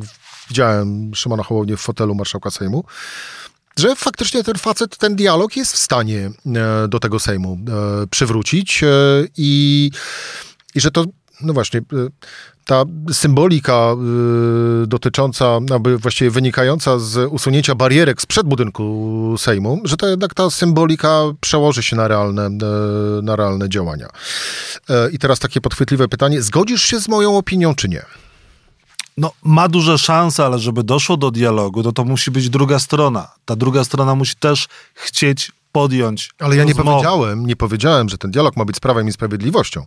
widziałem 0.49 1.15
Szymona 1.15 1.43
Hołownię 1.43 1.77
w 1.77 1.81
fotelu 1.81 2.15
marszałka 2.15 2.51
Sejmu, 2.51 2.85
że 3.79 3.97
faktycznie 3.97 4.45
ten 4.45 4.55
facet, 4.55 4.97
ten 4.97 5.17
dialog 5.17 5.57
jest 5.57 5.73
w 5.73 5.79
stanie 5.79 6.31
e, 6.47 6.89
do 6.89 7.01
tego 7.01 7.19
Sejmu 7.19 7.59
e, 8.03 8.07
przywrócić 8.07 8.85
i, 9.37 9.91
i 10.75 10.81
że 10.81 10.91
to, 10.91 11.05
no 11.41 11.53
właśnie, 11.53 11.81
ta 12.65 12.85
symbolika 13.13 13.97
dotycząca, 14.87 15.59
właściwie 15.99 16.31
wynikająca 16.31 16.99
z 16.99 17.33
usunięcia 17.33 17.75
barierek 17.75 18.23
sprzed 18.23 18.47
budynku 18.47 19.35
Sejmu, 19.39 19.81
że 19.85 19.97
to 19.97 20.09
jednak 20.09 20.35
ta 20.35 20.51
symbolika 20.51 21.23
przełoży 21.41 21.83
się 21.83 21.97
na 21.97 22.09
realne, 22.09 22.49
na 23.23 23.37
realne 23.37 23.69
działania. 23.69 24.09
I 25.13 25.19
teraz 25.19 25.39
takie 25.39 25.61
podchwytliwe 25.61 26.09
pytanie. 26.09 26.43
Zgodzisz 26.43 26.83
się 26.83 27.01
z 27.01 27.09
moją 27.09 27.37
opinią, 27.37 27.75
czy 27.75 27.89
nie? 27.89 28.03
No, 29.19 29.33
ma 29.43 29.69
duże 29.69 29.99
szanse, 29.99 30.45
ale 30.45 30.59
żeby 30.59 30.83
doszło 30.83 31.17
do 31.17 31.31
dialogu, 31.31 31.83
to 31.83 31.93
to 31.93 32.05
musi 32.05 32.31
być 32.31 32.51
druga 32.51 32.79
strona. 32.79 33.29
Ta 33.45 33.57
druga 33.57 33.85
strona 33.85 34.15
musi 34.15 34.37
też 34.37 34.69
chcieć 34.95 35.53
podjąć. 35.73 36.31
Ale 36.39 36.57
ja 36.57 36.65
nie 36.65 36.75
powiedziałem, 36.75 37.47
nie 37.47 37.57
powiedziałem, 37.57 38.09
że 38.09 38.19
ten 38.19 38.31
dialog 38.31 38.57
ma 38.57 38.65
być 38.65 38.77
z 38.77 38.81
prawem 38.81 39.09
i 39.09 39.13
sprawiedliwością. 39.13 39.87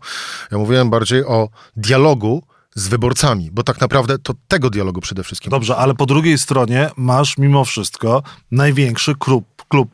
Ja 0.51 0.57
mówiłem 0.57 0.89
bardziej 0.89 1.25
o 1.25 1.49
dialogu 1.75 2.43
z 2.75 2.87
wyborcami, 2.87 3.51
bo 3.51 3.63
tak 3.63 3.81
naprawdę 3.81 4.19
to 4.19 4.33
tego 4.47 4.69
dialogu 4.69 5.01
przede 5.01 5.23
wszystkim. 5.23 5.49
Dobrze, 5.49 5.77
ale 5.77 5.95
po 5.95 6.05
drugiej 6.05 6.37
stronie 6.37 6.89
masz 6.97 7.37
mimo 7.37 7.65
wszystko 7.65 8.23
największy 8.51 9.15
klub, 9.15 9.45
klub 9.71 9.89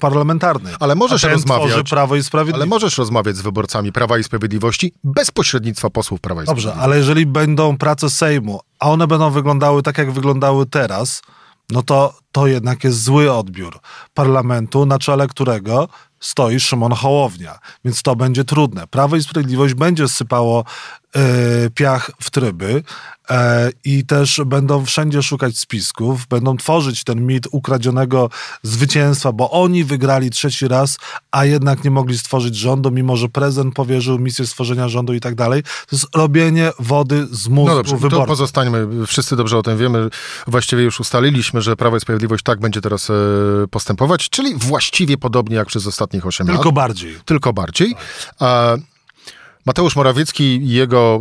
parlamentarny. 0.00 0.70
Ale 0.80 0.94
możesz 0.94 1.22
rozmawiać. 1.22 1.90
Prawo 1.90 2.16
i 2.16 2.22
Sprawiedliwość. 2.22 2.60
Ale 2.60 2.66
możesz 2.66 2.98
rozmawiać 2.98 3.36
z 3.36 3.40
wyborcami 3.40 3.92
Prawa 3.92 4.18
i 4.18 4.24
Sprawiedliwości 4.24 4.92
bez 5.04 5.30
pośrednictwa 5.30 5.90
posłów 5.90 6.20
Prawa 6.20 6.42
i 6.42 6.46
Dobrze, 6.46 6.62
Sprawiedliwości. 6.62 6.84
ale 6.84 6.98
jeżeli 6.98 7.26
będą 7.26 7.76
prace 7.76 8.10
Sejmu, 8.10 8.60
a 8.78 8.90
one 8.90 9.06
będą 9.06 9.30
wyglądały 9.30 9.82
tak, 9.82 9.98
jak 9.98 10.10
wyglądały 10.12 10.66
teraz, 10.66 11.22
no 11.70 11.82
to 11.82 12.14
to 12.32 12.46
jednak 12.46 12.84
jest 12.84 13.02
zły 13.02 13.32
odbiór 13.32 13.80
parlamentu, 14.14 14.86
na 14.86 14.98
czele 14.98 15.26
którego 15.26 15.88
stoi 16.20 16.60
Szymon 16.60 16.92
Hołownia, 16.92 17.58
więc 17.84 18.02
to 18.02 18.16
będzie 18.16 18.44
trudne. 18.44 18.86
Prawo 18.86 19.16
i 19.16 19.22
Sprawiedliwość 19.22 19.74
będzie 19.74 20.08
sypało 20.08 20.64
piach 21.74 22.10
w 22.20 22.30
tryby 22.30 22.82
e, 23.30 23.70
i 23.84 24.06
też 24.06 24.40
będą 24.46 24.84
wszędzie 24.84 25.22
szukać 25.22 25.58
spisków, 25.58 26.26
będą 26.26 26.56
tworzyć 26.56 27.04
ten 27.04 27.26
mit 27.26 27.46
ukradzionego 27.50 28.30
zwycięstwa, 28.62 29.32
bo 29.32 29.50
oni 29.50 29.84
wygrali 29.84 30.30
trzeci 30.30 30.68
raz, 30.68 30.98
a 31.30 31.44
jednak 31.44 31.84
nie 31.84 31.90
mogli 31.90 32.18
stworzyć 32.18 32.56
rządu, 32.56 32.90
mimo 32.90 33.16
że 33.16 33.28
prezydent 33.28 33.74
powierzył 33.74 34.18
misję 34.18 34.46
stworzenia 34.46 34.88
rządu 34.88 35.14
i 35.14 35.20
tak 35.20 35.34
dalej. 35.34 35.62
To 35.62 35.96
jest 35.96 36.16
robienie 36.16 36.72
wody 36.78 37.26
z 37.30 37.48
mózgu 37.48 37.70
no 37.70 37.76
dobrze, 37.76 37.96
wyborców. 37.96 38.20
to 38.20 38.26
pozostańmy, 38.26 39.06
wszyscy 39.06 39.36
dobrze 39.36 39.58
o 39.58 39.62
tym 39.62 39.78
wiemy, 39.78 40.08
właściwie 40.46 40.82
już 40.82 41.00
ustaliliśmy, 41.00 41.62
że 41.62 41.76
Prawo 41.76 41.96
i 41.96 42.00
Sprawiedliwość 42.00 42.44
tak 42.44 42.60
będzie 42.60 42.80
teraz 42.80 43.10
e, 43.10 43.14
postępować, 43.70 44.28
czyli 44.28 44.54
właściwie 44.56 45.18
podobnie 45.18 45.56
jak 45.56 45.68
przez 45.68 45.86
ostatnich 45.86 46.26
8 46.26 46.46
Tylko 46.46 46.58
lat. 46.58 46.62
Tylko 46.62 46.72
bardziej. 46.72 47.18
Tylko 47.24 47.52
bardziej. 47.52 47.94
Mateusz 49.66 49.96
Morawiecki 49.96 50.44
i 50.44 50.68
jego 50.68 51.20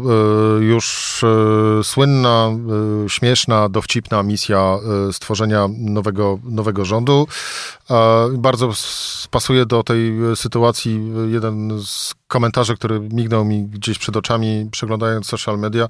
y, 0.60 0.64
już 0.64 1.24
y, 1.24 1.84
słynna, 1.84 2.52
y, 3.06 3.10
śmieszna, 3.10 3.70
dowcipna 3.70 4.24
misja 4.24 4.78
stworzenia 5.12 5.68
nowego, 5.78 6.40
nowego 6.44 6.86
rządu 6.86 7.28
bardzo 8.34 8.72
pasuje 9.32 9.66
do 9.66 9.84
tej 9.84 10.14
sytuacji. 10.36 11.12
Jeden 11.32 11.82
z 11.86 12.16
komentarzy, 12.28 12.76
który 12.76 13.00
mignął 13.00 13.46
mi 13.46 13.64
gdzieś 13.64 13.98
przed 13.98 14.18
oczami, 14.18 14.70
przeglądając 14.72 15.28
social 15.28 15.60
media, 15.60 15.88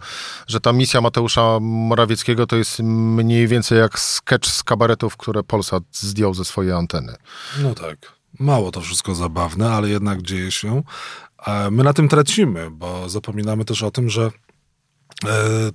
że 0.47 0.59
ta 0.59 0.73
misja 0.73 1.01
Mateusza 1.01 1.59
Morawieckiego 1.61 2.47
to 2.47 2.55
jest 2.55 2.79
mniej 2.83 3.47
więcej 3.47 3.77
jak 3.77 3.99
sketch 3.99 4.49
z 4.49 4.63
kabaretów, 4.63 5.17
które 5.17 5.43
Polsat 5.43 5.83
zdjął 5.91 6.33
ze 6.33 6.45
swojej 6.45 6.71
anteny. 6.71 7.15
No 7.61 7.75
tak. 7.75 7.97
Mało 8.39 8.71
to 8.71 8.81
wszystko 8.81 9.15
zabawne, 9.15 9.71
ale 9.71 9.89
jednak 9.89 10.21
dzieje 10.21 10.51
się. 10.51 10.83
My 11.71 11.83
na 11.83 11.93
tym 11.93 12.09
tracimy, 12.09 12.71
bo 12.71 13.09
zapominamy 13.09 13.65
też 13.65 13.83
o 13.83 13.91
tym, 13.91 14.09
że 14.09 14.23
e, 14.23 14.29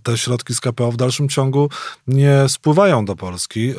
te 0.03 0.19
środki 0.19 0.55
z 0.55 0.61
KPO 0.61 0.93
w 0.93 0.97
dalszym 0.97 1.29
ciągu 1.29 1.71
nie 2.07 2.45
spływają 2.49 3.05
do 3.05 3.17
Polski. 3.17 3.71
E, 3.71 3.75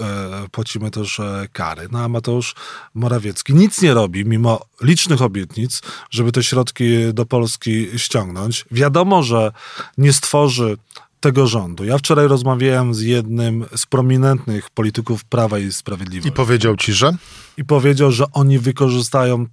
płacimy 0.51 0.91
też 0.91 1.19
e, 1.19 1.47
kary. 1.53 1.87
No 1.91 1.99
a 1.99 2.07
Mateusz 2.07 2.55
Morawiecki 2.93 3.53
nic 3.53 3.81
nie 3.81 3.93
robi, 3.93 4.25
mimo 4.25 4.65
licznych 4.81 5.21
obietnic, 5.21 5.81
żeby 6.11 6.31
te 6.31 6.43
środki 6.43 7.13
do 7.13 7.25
Polski 7.25 7.87
ściągnąć. 7.97 8.65
Wiadomo, 8.71 9.23
że 9.23 9.51
nie 9.97 10.13
stworzy 10.13 10.77
tego 11.19 11.47
rządu. 11.47 11.85
Ja 11.85 11.97
wczoraj 11.97 12.27
rozmawiałem 12.27 12.93
z 12.93 13.01
jednym 13.01 13.65
z 13.75 13.85
prominentnych 13.85 14.69
polityków 14.69 15.23
Prawa 15.23 15.59
i 15.59 15.71
Sprawiedliwości. 15.71 16.29
I 16.29 16.31
powiedział 16.31 16.77
ci, 16.77 16.93
że? 16.93 17.11
I 17.57 17.65
powiedział, 17.65 18.11
że 18.11 18.25
oni 18.31 18.59
wykorzystają 18.59 19.45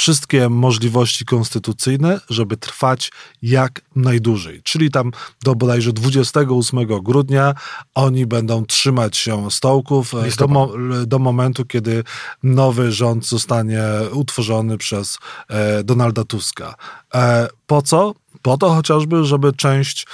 wszystkie 0.00 0.48
możliwości 0.48 1.24
konstytucyjne, 1.24 2.20
żeby 2.30 2.56
trwać 2.56 3.12
jak 3.42 3.80
najdłużej. 3.96 4.60
Czyli 4.62 4.90
tam 4.90 5.10
do 5.42 5.54
bodajże 5.54 5.92
28 5.92 6.86
grudnia 7.02 7.54
oni 7.94 8.26
będą 8.26 8.64
trzymać 8.66 9.16
się 9.16 9.50
stołków 9.50 10.14
e, 10.14 10.36
do, 10.38 10.48
mo 10.48 10.72
do, 11.06 11.18
momentu, 11.18 11.64
kiedy 11.64 12.04
nowy 12.42 12.92
rząd 12.92 13.26
zostanie 13.26 13.82
utworzony 14.12 14.78
przez 14.78 15.18
e, 15.48 15.84
Donalda 15.84 16.24
Tuska. 16.24 16.74
E, 17.14 17.48
po 17.66 17.82
co? 17.82 18.14
Po 18.42 18.58
to 18.58 18.70
chociażby, 18.70 19.24
żeby 19.24 19.52
część 19.52 20.06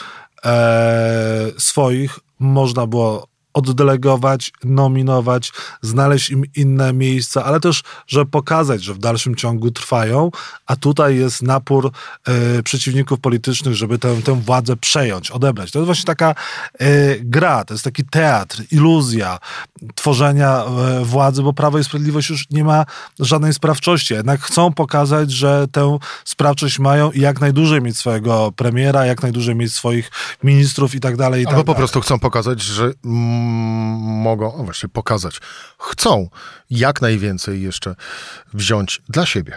e, 0.44 1.53
swoich 1.59 2.18
można 2.38 2.87
było 2.87 3.36
oddelegować, 3.56 4.52
nominować, 4.64 5.52
znaleźć 5.82 6.30
im 6.30 6.44
inne 6.56 6.92
miejsca, 6.92 7.44
ale 7.44 7.60
też, 7.60 7.82
żeby 8.06 8.30
pokazać, 8.30 8.84
że 8.84 8.94
w 8.94 8.98
dalszym 8.98 9.34
ciągu 9.34 9.70
trwają, 9.70 10.30
a 10.66 10.76
tutaj 10.76 11.16
jest 11.16 11.42
napór 11.42 11.90
e, 12.24 12.62
przeciwników 12.62 13.20
politycznych, 13.20 13.74
żeby 13.74 13.98
tę, 13.98 14.22
tę 14.22 14.40
władzę 14.40 14.76
przejąć, 14.76 15.30
odebrać. 15.30 15.70
To 15.70 15.78
jest 15.78 15.86
właśnie 15.86 16.04
taka 16.04 16.34
e, 16.78 16.84
gra, 17.20 17.64
to 17.64 17.74
jest 17.74 17.84
taki 17.84 18.04
teatr, 18.04 18.62
iluzja 18.70 19.38
tworzenia 19.94 20.64
e, 20.64 21.04
władzy, 21.04 21.42
bo 21.42 21.52
Prawo 21.52 21.78
i 21.78 21.84
Sprawiedliwość 21.84 22.30
już 22.30 22.50
nie 22.50 22.64
ma 22.64 22.84
żadnej 23.18 23.54
sprawczości. 23.54 24.14
Jednak 24.14 24.40
chcą 24.40 24.72
pokazać, 24.72 25.30
że 25.30 25.66
tę 25.72 25.98
sprawczość 26.24 26.78
mają 26.78 27.10
i 27.10 27.20
jak 27.20 27.40
najdłużej 27.40 27.82
mieć 27.82 27.98
swojego 27.98 28.52
premiera, 28.56 29.06
jak 29.06 29.22
najdłużej 29.22 29.54
mieć 29.54 29.74
swoich 29.74 30.10
ministrów 30.42 30.94
i 30.94 31.00
tak 31.00 31.16
dalej. 31.16 31.46
Albo 31.46 31.58
tak 31.58 31.66
po 31.66 31.74
prostu 31.74 32.00
chcą 32.00 32.18
pokazać, 32.18 32.62
że 32.62 32.92
mogą, 34.00 34.64
właśnie 34.64 34.88
pokazać, 34.88 35.40
chcą 35.78 36.28
jak 36.70 37.02
najwięcej 37.02 37.62
jeszcze 37.62 37.96
wziąć 38.54 39.02
dla 39.09 39.26
siebie. 39.26 39.56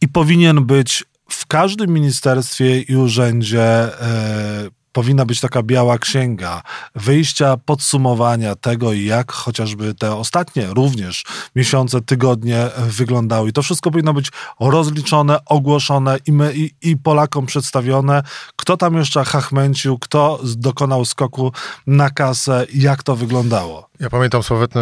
I 0.00 0.08
powinien 0.08 0.64
być 0.64 1.04
w 1.30 1.46
każdym 1.46 1.90
ministerstwie 1.90 2.80
i 2.80 2.96
urzędzie 2.96 3.62
e, 3.62 4.77
powinna 4.98 5.26
być 5.26 5.40
taka 5.40 5.62
biała 5.62 5.98
księga 5.98 6.62
wyjścia, 6.94 7.56
podsumowania 7.56 8.54
tego, 8.54 8.92
jak 8.92 9.32
chociażby 9.32 9.94
te 9.94 10.16
ostatnie 10.16 10.66
również 10.66 11.24
miesiące, 11.56 12.00
tygodnie 12.00 12.70
wyglądały. 12.78 13.48
I 13.48 13.52
to 13.52 13.62
wszystko 13.62 13.90
powinno 13.90 14.14
być 14.14 14.28
rozliczone, 14.60 15.44
ogłoszone 15.44 16.18
i, 16.26 16.32
my, 16.32 16.54
i, 16.54 16.74
i 16.82 16.96
Polakom 16.96 17.46
przedstawione, 17.46 18.22
kto 18.56 18.76
tam 18.76 18.96
jeszcze 18.96 19.24
hachmęcił, 19.24 19.98
kto 19.98 20.40
dokonał 20.44 21.04
skoku 21.04 21.52
na 21.86 22.10
kasę, 22.10 22.66
jak 22.74 23.02
to 23.02 23.16
wyglądało. 23.16 23.87
Ja 24.00 24.10
pamiętam 24.10 24.42
sławetny 24.42 24.80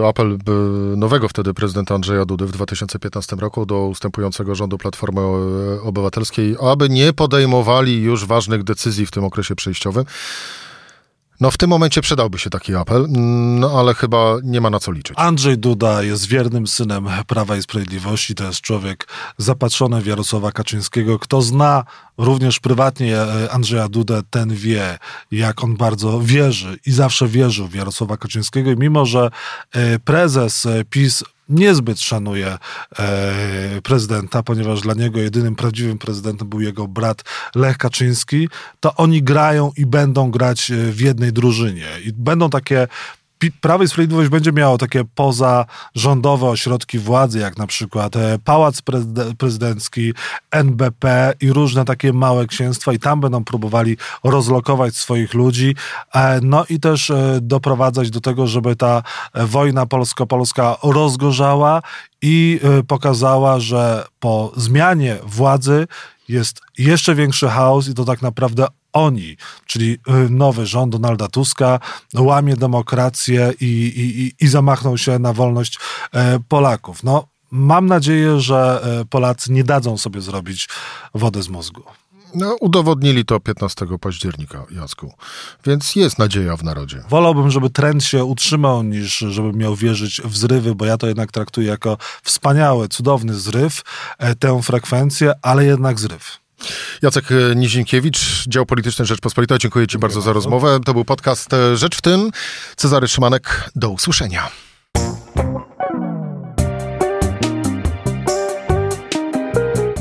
y, 0.00 0.06
apel 0.06 0.32
y, 0.32 0.96
nowego 0.96 1.28
wtedy 1.28 1.54
prezydenta 1.54 1.94
Andrzeja 1.94 2.24
Dudy 2.24 2.46
w 2.46 2.52
2015 2.52 3.36
roku 3.36 3.66
do 3.66 3.86
ustępującego 3.86 4.54
rządu 4.54 4.78
Platformy 4.78 5.20
Obywatelskiej, 5.82 6.56
aby 6.62 6.88
nie 6.88 7.12
podejmowali 7.12 8.02
już 8.02 8.26
ważnych 8.26 8.64
decyzji 8.64 9.06
w 9.06 9.10
tym 9.10 9.24
okresie 9.24 9.54
przejściowym. 9.54 10.04
No 11.40 11.50
w 11.50 11.58
tym 11.58 11.70
momencie 11.70 12.00
przydałby 12.00 12.38
się 12.38 12.50
taki 12.50 12.74
apel, 12.74 13.06
no 13.60 13.70
ale 13.78 13.94
chyba 13.94 14.36
nie 14.42 14.60
ma 14.60 14.70
na 14.70 14.80
co 14.80 14.92
liczyć. 14.92 15.16
Andrzej 15.18 15.58
Duda 15.58 16.02
jest 16.02 16.26
wiernym 16.26 16.66
synem 16.66 17.08
Prawa 17.26 17.56
i 17.56 17.62
Sprawiedliwości. 17.62 18.34
To 18.34 18.44
jest 18.44 18.60
człowiek 18.60 19.08
zapatrzony 19.38 20.00
w 20.00 20.06
Jarosława 20.06 20.52
Kaczyńskiego. 20.52 21.18
Kto 21.18 21.42
zna 21.42 21.84
również 22.18 22.60
prywatnie 22.60 23.18
e, 23.18 23.52
Andrzeja 23.52 23.88
Dudę, 23.88 24.22
ten 24.30 24.54
wie, 24.54 24.98
jak 25.30 25.64
on 25.64 25.76
bardzo 25.76 26.20
wierzy 26.20 26.78
i 26.86 26.92
zawsze 26.92 27.28
wierzył 27.28 27.66
w 27.66 27.74
Jarosława 27.74 28.16
Kaczyńskiego. 28.16 28.70
I 28.70 28.76
mimo, 28.76 29.06
że 29.06 29.30
e, 29.72 29.98
prezes 29.98 30.66
PiS 30.90 31.24
niezbyt 31.48 32.00
szanuje 32.00 32.58
e, 32.98 33.80
prezydenta, 33.82 34.42
ponieważ 34.42 34.80
dla 34.80 34.94
niego 34.94 35.20
jedynym 35.20 35.56
prawdziwym 35.56 35.98
prezydentem 35.98 36.48
był 36.48 36.60
jego 36.60 36.88
brat 36.88 37.22
Lech 37.54 37.78
Kaczyński, 37.78 38.48
to 38.80 38.94
oni 38.94 39.22
grają 39.22 39.72
i 39.76 39.86
będą 39.86 40.30
grać 40.30 40.70
e, 40.70 40.76
w 40.76 41.00
jednej 41.00 41.32
drużynie. 41.32 41.88
I 42.04 42.12
będą 42.12 42.50
takie 42.50 42.88
Prawo 43.60 43.84
i 43.84 43.88
Sprawiedliwość 43.88 44.30
będzie 44.30 44.52
miało 44.52 44.78
takie 44.78 45.04
pozarządowe 45.14 46.46
ośrodki 46.46 46.98
władzy, 46.98 47.38
jak 47.38 47.58
na 47.58 47.66
przykład 47.66 48.16
e, 48.16 48.38
Pałac 48.44 48.82
Prezydencki, 49.38 50.12
NBP 50.50 51.32
i 51.40 51.52
różne 51.52 51.84
takie 51.84 52.12
małe 52.12 52.46
księstwa 52.46 52.92
i 52.92 52.98
tam 52.98 53.20
będą 53.20 53.44
próbowali 53.44 53.96
rozlokować 54.24 54.96
swoich 54.96 55.34
ludzi, 55.34 55.74
e, 56.14 56.40
no 56.42 56.64
i 56.68 56.80
też 56.80 57.10
e, 57.10 57.38
doprowadzać 57.42 58.10
do 58.10 58.20
tego, 58.20 58.46
żeby 58.46 58.76
ta 58.76 59.02
wojna 59.34 59.86
polsko-polska 59.86 60.76
rozgorzała 60.82 61.82
i 62.22 62.60
pokazała, 62.88 63.60
że 63.60 64.04
po 64.20 64.52
zmianie 64.56 65.16
władzy 65.22 65.86
jest 66.28 66.60
jeszcze 66.78 67.14
większy 67.14 67.48
chaos 67.48 67.88
i 67.88 67.94
to 67.94 68.04
tak 68.04 68.22
naprawdę 68.22 68.66
oni, 68.94 69.36
czyli 69.66 69.92
y, 69.92 70.30
nowy 70.30 70.66
rząd 70.66 70.92
Donalda 70.92 71.28
Tuska, 71.28 71.80
łamie 72.14 72.56
demokrację 72.56 73.52
i, 73.60 73.64
i, 73.64 74.44
i 74.44 74.48
zamachnął 74.48 74.98
się 74.98 75.18
na 75.18 75.32
wolność 75.32 75.78
e, 76.12 76.38
Polaków. 76.48 77.02
No, 77.02 77.26
mam 77.50 77.86
nadzieję, 77.86 78.40
że 78.40 78.80
e, 79.00 79.04
Polacy 79.04 79.52
nie 79.52 79.64
dadzą 79.64 79.98
sobie 79.98 80.20
zrobić 80.20 80.68
wody 81.14 81.42
z 81.42 81.48
mózgu. 81.48 81.82
No, 82.34 82.56
udowodnili 82.60 83.24
to 83.24 83.40
15 83.40 83.86
października, 84.00 84.66
Jacku. 84.70 85.12
Więc 85.66 85.96
jest 85.96 86.18
nadzieja 86.18 86.56
w 86.56 86.64
narodzie. 86.64 87.02
Wolałbym, 87.08 87.50
żeby 87.50 87.70
trend 87.70 88.04
się 88.04 88.24
utrzymał, 88.24 88.82
niż 88.82 89.18
żebym 89.18 89.56
miał 89.56 89.76
wierzyć 89.76 90.20
w 90.24 90.36
zrywy, 90.36 90.74
bo 90.74 90.84
ja 90.84 90.96
to 90.96 91.06
jednak 91.06 91.32
traktuję 91.32 91.68
jako 91.68 91.98
wspaniały, 92.22 92.88
cudowny 92.88 93.34
zryw, 93.34 93.82
e, 94.18 94.34
tę 94.34 94.62
frekwencję, 94.62 95.32
ale 95.42 95.64
jednak 95.64 96.00
zryw. 96.00 96.43
Jacek 97.02 97.24
Nizinkiewicz, 97.56 98.44
dział 98.48 98.66
polityczny 98.66 99.06
Rzeczpospolita. 99.06 99.58
Dziękuję 99.58 99.86
Ci 99.86 99.94
Dziękuję 99.94 99.98
bardzo, 99.98 100.14
bardzo 100.14 100.20
za 100.20 100.32
rozmowę. 100.32 100.80
To 100.84 100.94
był 100.94 101.04
podcast 101.04 101.54
e, 101.54 101.76
Rzecz 101.76 101.96
w 101.96 102.00
tym. 102.00 102.30
Cezary 102.76 103.08
Szymanek, 103.08 103.70
do 103.76 103.90
usłyszenia. 103.90 104.50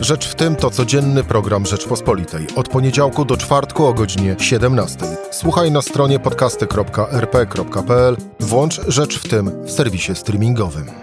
Rzecz 0.02 0.28
w 0.28 0.36
tym 0.36 0.56
to 0.56 0.70
codzienny 0.70 1.24
program 1.24 1.66
Rzeczpospolitej. 1.66 2.48
Od 2.56 2.70
poniedziałku 2.70 3.26
do 3.26 3.38
czwartku 3.38 3.86
o 3.86 3.94
godzinie 3.94 4.36
17. 4.40 5.00
Słuchaj 5.32 5.72
na 5.72 5.82
stronie 5.82 6.20
podcasty.rp.pl. 6.20 8.18
Włącz 8.40 8.82
Rzecz 8.88 9.20
w 9.20 9.30
tym 9.30 9.66
w 9.66 9.72
serwisie 9.72 10.16
streamingowym. 10.16 11.03